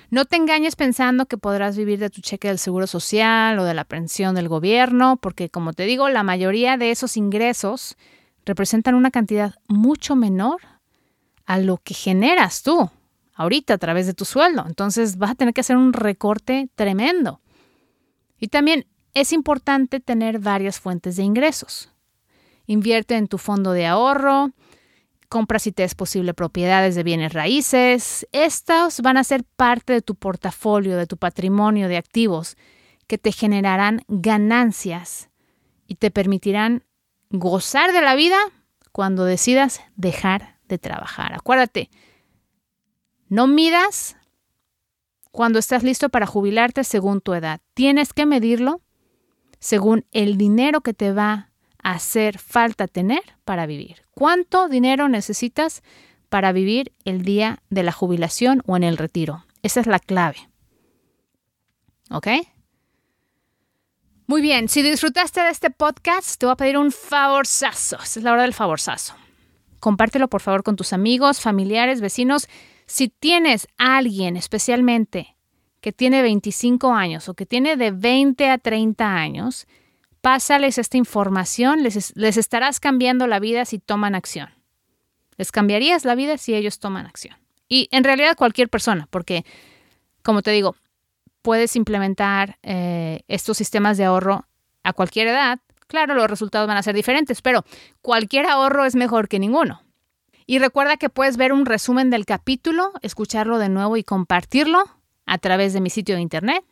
No 0.09 0.25
te 0.25 0.37
engañes 0.37 0.77
pensando 0.77 1.27
que 1.27 1.37
podrás 1.37 1.77
vivir 1.77 1.99
de 1.99 2.09
tu 2.09 2.21
cheque 2.21 2.49
del 2.49 2.59
seguro 2.59 2.87
social 2.87 3.59
o 3.59 3.65
de 3.65 3.75
la 3.75 3.85
pensión 3.85 4.35
del 4.37 4.49
gobierno, 4.49 5.19
porque 5.19 5.51
como 5.51 5.73
te 5.73 5.85
digo, 5.85 6.09
la 6.09 6.23
mayoría 6.23 6.77
de 6.77 6.93
esos 6.93 7.17
ingresos 7.17 7.97
representan 8.45 8.95
una 8.95 9.11
cantidad 9.11 9.55
mucho 9.69 10.17
menor 10.17 10.61
a 11.47 11.59
lo 11.59 11.79
que 11.79 11.95
generas 11.95 12.63
tú 12.63 12.91
ahorita 13.35 13.75
a 13.75 13.79
través 13.79 14.07
de 14.07 14.15
tu 14.15 14.25
sueldo. 14.25 14.65
Entonces 14.67 15.17
vas 15.17 15.31
a 15.31 15.35
tener 15.35 15.55
que 15.55 15.63
hacer 15.63 15.77
un 15.77 15.93
recorte 15.93 16.69
tremendo. 16.75 17.41
Y 18.39 18.49
también 18.49 18.87
es 19.15 19.33
importante 19.33 20.01
tener 20.01 20.39
varias 20.39 20.79
fuentes 20.79 21.17
de 21.17 21.23
ingresos. 21.23 21.91
Invierte 22.67 23.17
en 23.17 23.29
tu 23.29 23.39
fondo 23.39 23.73
de 23.73 23.87
ahorro, 23.87 24.51
compra 25.29 25.59
si 25.59 25.73
te 25.73 25.85
es 25.85 25.95
posible 25.95 26.35
propiedades 26.35 26.95
de 26.95 27.03
bienes 27.03 27.33
raíces. 27.33 28.27
Estos 28.33 29.01
van 29.01 29.17
a 29.17 29.25
ser 29.25 29.45
parte 29.45 29.93
de 29.93 30.03
tu 30.03 30.15
portafolio, 30.15 30.97
de 30.97 31.07
tu 31.07 31.17
patrimonio 31.17 31.89
de 31.89 31.97
activos 31.97 32.57
que 33.07 33.19
te 33.19 33.33
generarán 33.33 34.03
ganancias 34.09 35.31
y 35.87 35.97
te 35.97 36.11
permitirán 36.11 36.85
gozar 37.31 37.93
de 37.93 38.03
la 38.03 38.15
vida 38.15 38.39
cuando 38.93 39.25
decidas 39.25 39.81
dejar 39.97 40.59
de 40.69 40.79
trabajar. 40.79 41.33
Acuérdate, 41.35 41.91
no 43.29 43.47
midas 43.47 44.17
cuando 45.31 45.59
estás 45.59 45.83
listo 45.83 46.09
para 46.09 46.27
jubilarte 46.27 46.85
según 46.85 47.21
tu 47.21 47.35
edad. 47.35 47.61
Tienes 47.75 48.13
que 48.13 48.27
medirlo 48.27 48.81
según 49.61 50.05
el 50.11 50.37
dinero 50.37 50.81
que 50.81 50.95
te 50.95 51.13
va 51.13 51.51
a 51.83 51.93
hacer 51.93 52.39
falta 52.39 52.89
tener 52.89 53.23
para 53.45 53.67
vivir. 53.67 54.03
¿Cuánto 54.11 54.69
dinero 54.69 55.09
necesitas 55.09 55.83
para 56.29 56.53
vivir 56.53 56.93
el 57.05 57.23
día 57.23 57.63
de 57.71 57.83
la 57.83 57.93
jubilación 57.93 58.63
o 58.67 58.77
en 58.77 58.83
el 58.83 58.97
retiro? 58.97 59.45
Esa 59.63 59.81
es 59.81 59.87
la 59.87 59.99
clave. 59.99 60.49
¿Ok? 62.11 62.27
Muy 64.31 64.43
bien, 64.43 64.69
si 64.69 64.83
disfrutaste 64.83 65.41
de 65.41 65.51
este 65.51 65.71
podcast, 65.71 66.39
te 66.39 66.47
voy 66.47 66.53
a 66.53 66.57
pedir 66.57 66.79
un 66.79 66.93
favorzazo. 66.93 67.97
Esta 68.01 68.21
es 68.21 68.23
la 68.23 68.33
hora 68.33 68.43
del 68.43 68.55
favorzazo. 68.55 69.17
Compártelo 69.81 70.29
por 70.29 70.41
favor 70.41 70.63
con 70.63 70.77
tus 70.77 70.93
amigos, 70.93 71.41
familiares, 71.41 72.01
vecinos. 72.01 72.47
Si 72.87 73.09
tienes 73.09 73.67
a 73.77 73.97
alguien 73.97 74.37
especialmente 74.37 75.35
que 75.81 75.91
tiene 75.91 76.23
25 76.23 76.93
años 76.93 77.29
o 77.29 77.35
que 77.35 77.45
tiene 77.45 77.77
de 77.77 77.91
20 77.91 78.49
a 78.51 78.59
30 78.59 79.17
años, 79.17 79.67
pásales 80.21 80.79
esta 80.79 80.97
información, 80.97 81.83
les, 81.83 82.17
les 82.17 82.37
estarás 82.37 82.79
cambiando 82.79 83.27
la 83.27 83.41
vida 83.41 83.65
si 83.65 83.81
toman 83.81 84.15
acción. 84.15 84.51
Les 85.39 85.51
cambiarías 85.51 86.05
la 86.05 86.15
vida 86.15 86.39
si 86.39 86.55
ellos 86.55 86.79
toman 86.79 87.07
acción. 87.07 87.37
Y 87.69 87.89
en 87.91 88.05
realidad 88.05 88.37
cualquier 88.37 88.69
persona, 88.69 89.09
porque, 89.11 89.45
como 90.23 90.43
te 90.43 90.53
digo, 90.53 90.77
puedes 91.43 91.77
implementar 91.77 92.59
eh, 92.63 93.21
estos 93.29 93.57
sistemas 93.57 93.97
de 93.97 94.05
ahorro 94.05 94.47
a 94.83 94.93
cualquier 94.93 95.29
edad 95.29 95.61
Claro, 95.91 96.15
los 96.15 96.31
resultados 96.31 96.69
van 96.69 96.77
a 96.77 96.85
ser 96.85 96.95
diferentes, 96.95 97.43
pero 97.43 97.65
cualquier 98.01 98.47
ahorro 98.47 98.85
es 98.85 98.95
mejor 98.95 99.27
que 99.27 99.41
ninguno. 99.41 99.83
Y 100.47 100.61
recuerda 100.61 100.97
que 100.97 101.11
puedes 101.11 101.37
ver 101.37 101.53
un 101.53 101.67
resumen 101.67 102.11
del 102.11 102.27
capítulo, 102.27 102.93
escucharlo 103.03 103.59
de 103.59 103.69
nuevo 103.69 103.97
y 103.97 104.05
compartirlo 104.05 104.85
a 105.27 105.39
través 105.39 105.73
de 105.73 105.81
mi 105.81 105.91
sitio 105.91 106.15
de 106.15 106.21
internet. 106.21 106.65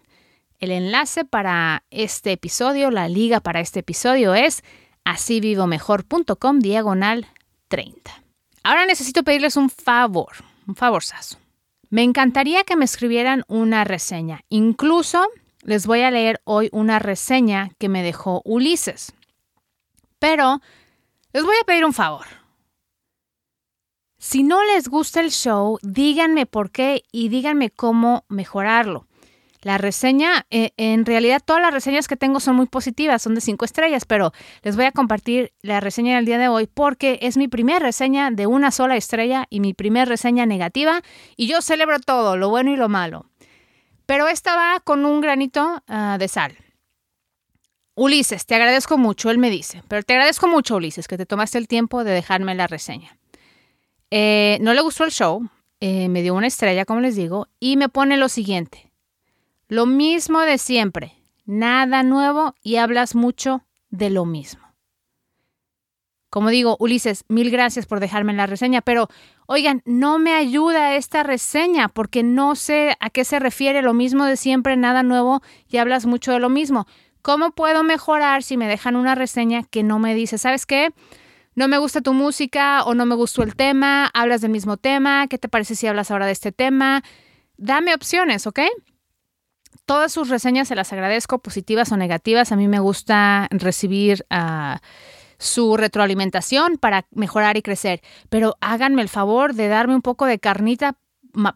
El 0.60 0.70
enlace 0.70 1.24
para 1.24 1.82
este 1.90 2.30
episodio, 2.30 2.92
la 2.92 3.08
liga 3.08 3.40
para 3.40 3.58
este 3.58 3.80
episodio 3.80 4.36
es 4.36 4.62
asivivomejor.com 5.04 6.60
diagonal 6.60 7.26
30. 7.66 8.22
Ahora 8.62 8.86
necesito 8.86 9.24
pedirles 9.24 9.56
un 9.56 9.68
favor, 9.68 10.30
un 10.68 10.76
favorzazo. 10.76 11.38
Me 11.90 12.02
encantaría 12.02 12.64
que 12.64 12.76
me 12.76 12.84
escribieran 12.84 13.44
una 13.48 13.84
reseña, 13.84 14.42
incluso 14.48 15.26
les 15.62 15.86
voy 15.86 16.02
a 16.02 16.10
leer 16.10 16.40
hoy 16.44 16.68
una 16.72 16.98
reseña 16.98 17.70
que 17.78 17.88
me 17.88 18.02
dejó 18.02 18.42
Ulises. 18.44 19.14
Pero 20.18 20.60
les 21.32 21.44
voy 21.44 21.56
a 21.60 21.64
pedir 21.64 21.84
un 21.84 21.94
favor. 21.94 22.26
Si 24.18 24.42
no 24.42 24.62
les 24.64 24.88
gusta 24.88 25.20
el 25.20 25.30
show, 25.30 25.78
díganme 25.82 26.44
por 26.44 26.70
qué 26.70 27.04
y 27.12 27.28
díganme 27.28 27.70
cómo 27.70 28.24
mejorarlo. 28.28 29.07
La 29.62 29.76
reseña, 29.76 30.46
eh, 30.50 30.70
en 30.76 31.04
realidad 31.04 31.42
todas 31.44 31.60
las 31.60 31.72
reseñas 31.72 32.06
que 32.06 32.16
tengo 32.16 32.38
son 32.38 32.56
muy 32.56 32.66
positivas, 32.66 33.22
son 33.22 33.34
de 33.34 33.40
cinco 33.40 33.64
estrellas, 33.64 34.04
pero 34.04 34.32
les 34.62 34.76
voy 34.76 34.84
a 34.84 34.92
compartir 34.92 35.52
la 35.62 35.80
reseña 35.80 36.16
del 36.16 36.26
día 36.26 36.38
de 36.38 36.48
hoy 36.48 36.68
porque 36.72 37.18
es 37.22 37.36
mi 37.36 37.48
primera 37.48 37.80
reseña 37.80 38.30
de 38.30 38.46
una 38.46 38.70
sola 38.70 38.96
estrella 38.96 39.46
y 39.50 39.60
mi 39.60 39.74
primera 39.74 40.04
reseña 40.04 40.46
negativa 40.46 41.02
y 41.36 41.48
yo 41.48 41.60
celebro 41.60 41.98
todo, 41.98 42.36
lo 42.36 42.50
bueno 42.50 42.72
y 42.72 42.76
lo 42.76 42.88
malo. 42.88 43.26
Pero 44.06 44.28
esta 44.28 44.56
va 44.56 44.80
con 44.80 45.04
un 45.04 45.20
granito 45.20 45.82
ah, 45.88 46.16
de 46.18 46.28
sal. 46.28 46.56
Ulises, 47.94 48.46
te 48.46 48.54
agradezco 48.54 48.96
mucho, 48.96 49.28
él 49.28 49.38
me 49.38 49.50
dice, 49.50 49.82
pero 49.88 50.04
te 50.04 50.12
agradezco 50.12 50.46
mucho, 50.46 50.76
Ulises, 50.76 51.08
que 51.08 51.18
te 51.18 51.26
tomaste 51.26 51.58
el 51.58 51.66
tiempo 51.66 52.04
de 52.04 52.12
dejarme 52.12 52.54
la 52.54 52.68
reseña. 52.68 53.18
Eh, 54.12 54.58
no 54.60 54.72
le 54.72 54.80
gustó 54.80 55.04
el 55.04 55.10
show, 55.10 55.48
eh, 55.80 56.08
me 56.08 56.22
dio 56.22 56.34
una 56.34 56.46
estrella, 56.46 56.84
como 56.84 57.00
les 57.00 57.16
digo, 57.16 57.48
y 57.58 57.76
me 57.76 57.88
pone 57.88 58.16
lo 58.16 58.28
siguiente. 58.28 58.87
Lo 59.70 59.84
mismo 59.84 60.40
de 60.40 60.56
siempre, 60.56 61.14
nada 61.44 62.02
nuevo 62.02 62.54
y 62.62 62.76
hablas 62.76 63.14
mucho 63.14 63.66
de 63.90 64.08
lo 64.08 64.24
mismo. 64.24 64.62
Como 66.30 66.48
digo, 66.48 66.78
Ulises, 66.80 67.26
mil 67.28 67.50
gracias 67.50 67.84
por 67.84 68.00
dejarme 68.00 68.32
la 68.32 68.46
reseña, 68.46 68.80
pero 68.80 69.08
oigan, 69.46 69.82
no 69.84 70.18
me 70.18 70.34
ayuda 70.34 70.94
esta 70.94 71.22
reseña 71.22 71.88
porque 71.88 72.22
no 72.22 72.54
sé 72.54 72.96
a 72.98 73.10
qué 73.10 73.24
se 73.24 73.38
refiere 73.38 73.82
lo 73.82 73.92
mismo 73.92 74.24
de 74.24 74.38
siempre, 74.38 74.74
nada 74.78 75.02
nuevo 75.02 75.42
y 75.68 75.76
hablas 75.76 76.06
mucho 76.06 76.32
de 76.32 76.38
lo 76.38 76.48
mismo. 76.48 76.86
¿Cómo 77.20 77.50
puedo 77.50 77.82
mejorar 77.82 78.42
si 78.42 78.56
me 78.56 78.68
dejan 78.68 78.96
una 78.96 79.14
reseña 79.14 79.64
que 79.64 79.82
no 79.82 79.98
me 79.98 80.14
dice, 80.14 80.38
¿sabes 80.38 80.64
qué? 80.64 80.94
No 81.54 81.68
me 81.68 81.76
gusta 81.76 82.00
tu 82.00 82.14
música 82.14 82.84
o 82.84 82.94
no 82.94 83.04
me 83.04 83.16
gustó 83.16 83.42
el 83.42 83.54
tema, 83.54 84.10
hablas 84.14 84.40
del 84.40 84.50
mismo 84.50 84.78
tema, 84.78 85.26
¿qué 85.28 85.36
te 85.36 85.50
parece 85.50 85.74
si 85.74 85.86
hablas 85.86 86.10
ahora 86.10 86.24
de 86.24 86.32
este 86.32 86.52
tema? 86.52 87.02
Dame 87.58 87.94
opciones, 87.94 88.46
¿ok? 88.46 88.60
Todas 89.88 90.12
sus 90.12 90.28
reseñas 90.28 90.68
se 90.68 90.74
las 90.74 90.92
agradezco, 90.92 91.38
positivas 91.38 91.90
o 91.92 91.96
negativas. 91.96 92.52
A 92.52 92.56
mí 92.56 92.68
me 92.68 92.78
gusta 92.78 93.48
recibir 93.50 94.26
ah, 94.28 94.82
su 95.38 95.78
retroalimentación 95.78 96.76
para 96.76 97.06
mejorar 97.10 97.56
y 97.56 97.62
crecer. 97.62 98.02
Pero 98.28 98.58
háganme 98.60 99.00
el 99.00 99.08
favor 99.08 99.54
de 99.54 99.68
darme 99.68 99.94
un 99.94 100.02
poco 100.02 100.26
de 100.26 100.38
carnita 100.38 100.98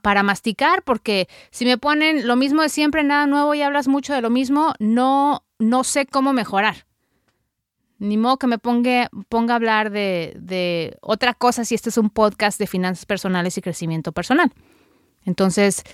para 0.01 0.23
masticar, 0.23 0.83
porque 0.83 1.29
si 1.51 1.67
me 1.67 1.77
ponen 1.77 2.27
lo 2.27 2.37
mismo 2.37 2.63
de 2.63 2.71
siempre, 2.71 3.05
nada 3.05 3.27
nuevo 3.27 3.53
y 3.53 3.61
hablas 3.61 3.87
mucho 3.87 4.15
de 4.15 4.23
lo 4.23 4.31
mismo, 4.31 4.73
no, 4.79 5.45
no 5.59 5.85
sé 5.85 6.07
cómo 6.07 6.33
mejorar. 6.33 6.87
Ni 7.99 8.17
modo 8.17 8.39
que 8.39 8.47
me 8.47 8.57
ponga, 8.57 9.11
ponga 9.29 9.53
a 9.53 9.57
hablar 9.57 9.91
de, 9.91 10.33
de 10.41 10.97
otra 11.03 11.35
cosa 11.35 11.67
si 11.67 11.75
este 11.75 11.91
es 11.91 11.99
un 11.99 12.09
podcast 12.09 12.59
de 12.59 12.67
finanzas 12.67 13.05
personales 13.05 13.59
y 13.59 13.61
crecimiento 13.61 14.13
personal. 14.13 14.55
Entonces, 15.27 15.85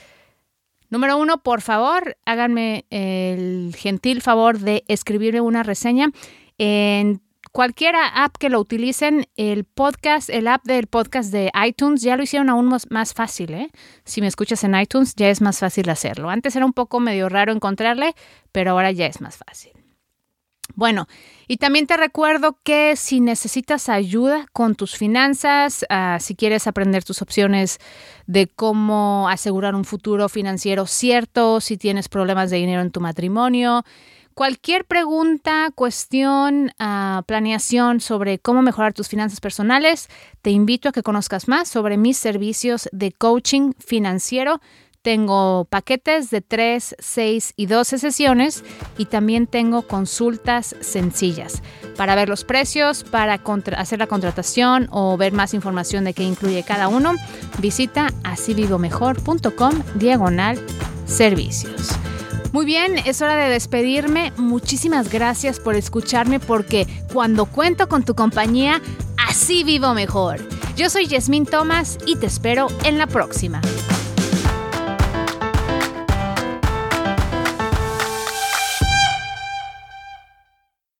Número 0.91 1.19
uno, 1.19 1.43
por 1.43 1.61
favor, 1.61 2.17
háganme 2.25 2.87
el 2.91 3.75
gentil 3.77 4.23
favor 4.23 4.59
de 4.59 4.85
escribirme 4.89 5.41
una 5.41 5.63
reseña 5.63 6.11
en 6.57 7.21
cualquier 7.53 7.95
app 7.97 8.37
que 8.39 8.49
lo 8.49 8.61
utilicen, 8.61 9.27
el 9.37 9.65
podcast, 9.65 10.31
el 10.31 10.49
app 10.49 10.65
del 10.65 10.87
podcast 10.87 11.31
de 11.31 11.51
iTunes 11.67 12.03
ya 12.03 12.17
lo 12.17 12.23
hicieron 12.23 12.49
aún 12.49 12.75
más, 12.91 13.15
fácil, 13.15 13.55
¿eh? 13.55 13.71
Si 14.05 14.21
me 14.21 14.27
escuchas 14.27 14.65
en 14.65 14.75
iTunes 14.75 15.15
ya 15.15 15.29
es 15.29 15.41
más 15.41 15.59
fácil 15.59 15.91
hacerlo. 15.91 16.31
Antes 16.31 16.57
era 16.57 16.65
un 16.65 16.73
poco 16.73 17.01
medio 17.01 17.29
raro 17.29 17.53
encontrarle, 17.53 18.15
pero 18.53 18.73
ahora 18.73 18.91
ya 18.91 19.07
es 19.07 19.21
más 19.21 19.37
fácil. 19.37 19.73
Bueno, 20.75 21.09
y 21.49 21.57
también 21.57 21.87
te 21.87 21.97
recuerdo 21.97 22.59
que 22.63 22.95
si 22.95 23.21
necesitas 23.21 23.89
ayuda 23.89 24.47
con 24.53 24.75
tus 24.77 24.97
finanzas, 24.97 25.85
ah, 25.89 26.19
si 26.21 26.37
quieres 26.37 26.67
aprender 26.67 27.05
tus 27.05 27.23
opciones 27.23 27.79
de 28.27 28.47
cómo 28.47 29.29
asegurar 29.29 29.75
un 29.75 29.85
futuro 29.85 30.29
financiero 30.29 30.87
cierto, 30.87 31.61
si 31.61 31.77
tienes 31.79 32.09
problemas 32.09 32.51
de 32.51 32.59
dinero 32.59 32.83
en 32.83 32.91
tu 32.91 33.01
matrimonio, 33.01 33.85
cualquier 34.39 34.85
pregunta, 34.85 35.71
cuestión, 35.75 36.71
uh, 36.79 37.25
planeación 37.25 38.01
sobre 38.01 38.39
cómo 38.39 38.63
mejorar 38.63 38.93
tus 38.93 39.09
finanzas 39.09 39.41
personales, 39.41 40.09
te 40.43 40.51
invito 40.51 40.89
a 40.89 40.93
que 40.93 41.03
conozcas 41.03 41.49
más 41.49 41.69
sobre 41.69 41.97
mis 41.97 42.19
servicios 42.19 42.89
de 42.93 43.11
coaching 43.11 43.73
financiero 43.85 44.61
tengo 45.09 45.65
paquetes 45.65 46.29
de 46.29 46.43
3, 46.43 46.97
6 46.99 47.55
y 47.57 47.65
12 47.65 47.99
sesiones 47.99 48.63
y 48.99 49.07
también 49.07 49.47
tengo 49.47 49.81
consultas 49.89 50.77
sencillas. 50.83 51.63
Para 51.97 52.15
ver 52.15 52.29
los 52.29 52.45
precios, 52.45 53.05
para 53.05 53.41
hacer 53.79 54.01
la 54.01 54.07
contratación 54.07 54.87
o 54.91 55.17
ver 55.17 55.33
más 55.33 55.55
información 55.55 56.05
de 56.05 56.13
qué 56.13 56.25
incluye 56.25 56.63
cada 56.63 56.89
uno, 56.89 57.15
visita 57.57 58.09
asivivomejor.com 58.23 59.83
diagonal 59.95 60.61
servicios. 61.07 61.89
Muy 62.53 62.67
bien, 62.67 62.99
es 63.07 63.23
hora 63.23 63.37
de 63.37 63.49
despedirme. 63.49 64.35
Muchísimas 64.37 65.11
gracias 65.11 65.59
por 65.59 65.75
escucharme 65.75 66.39
porque 66.39 66.87
cuando 67.15 67.47
cuento 67.47 67.89
con 67.89 68.05
tu 68.05 68.15
compañía, 68.15 68.83
así 69.27 69.65
vivo 69.65 69.95
mejor. 69.95 70.39
Yo 70.77 70.91
soy 70.91 71.07
Yasmín 71.07 71.47
Thomas 71.47 71.97
y 72.05 72.17
te 72.17 72.27
espero 72.27 72.67
en 72.85 72.99
la 72.99 73.07
próxima. 73.07 73.63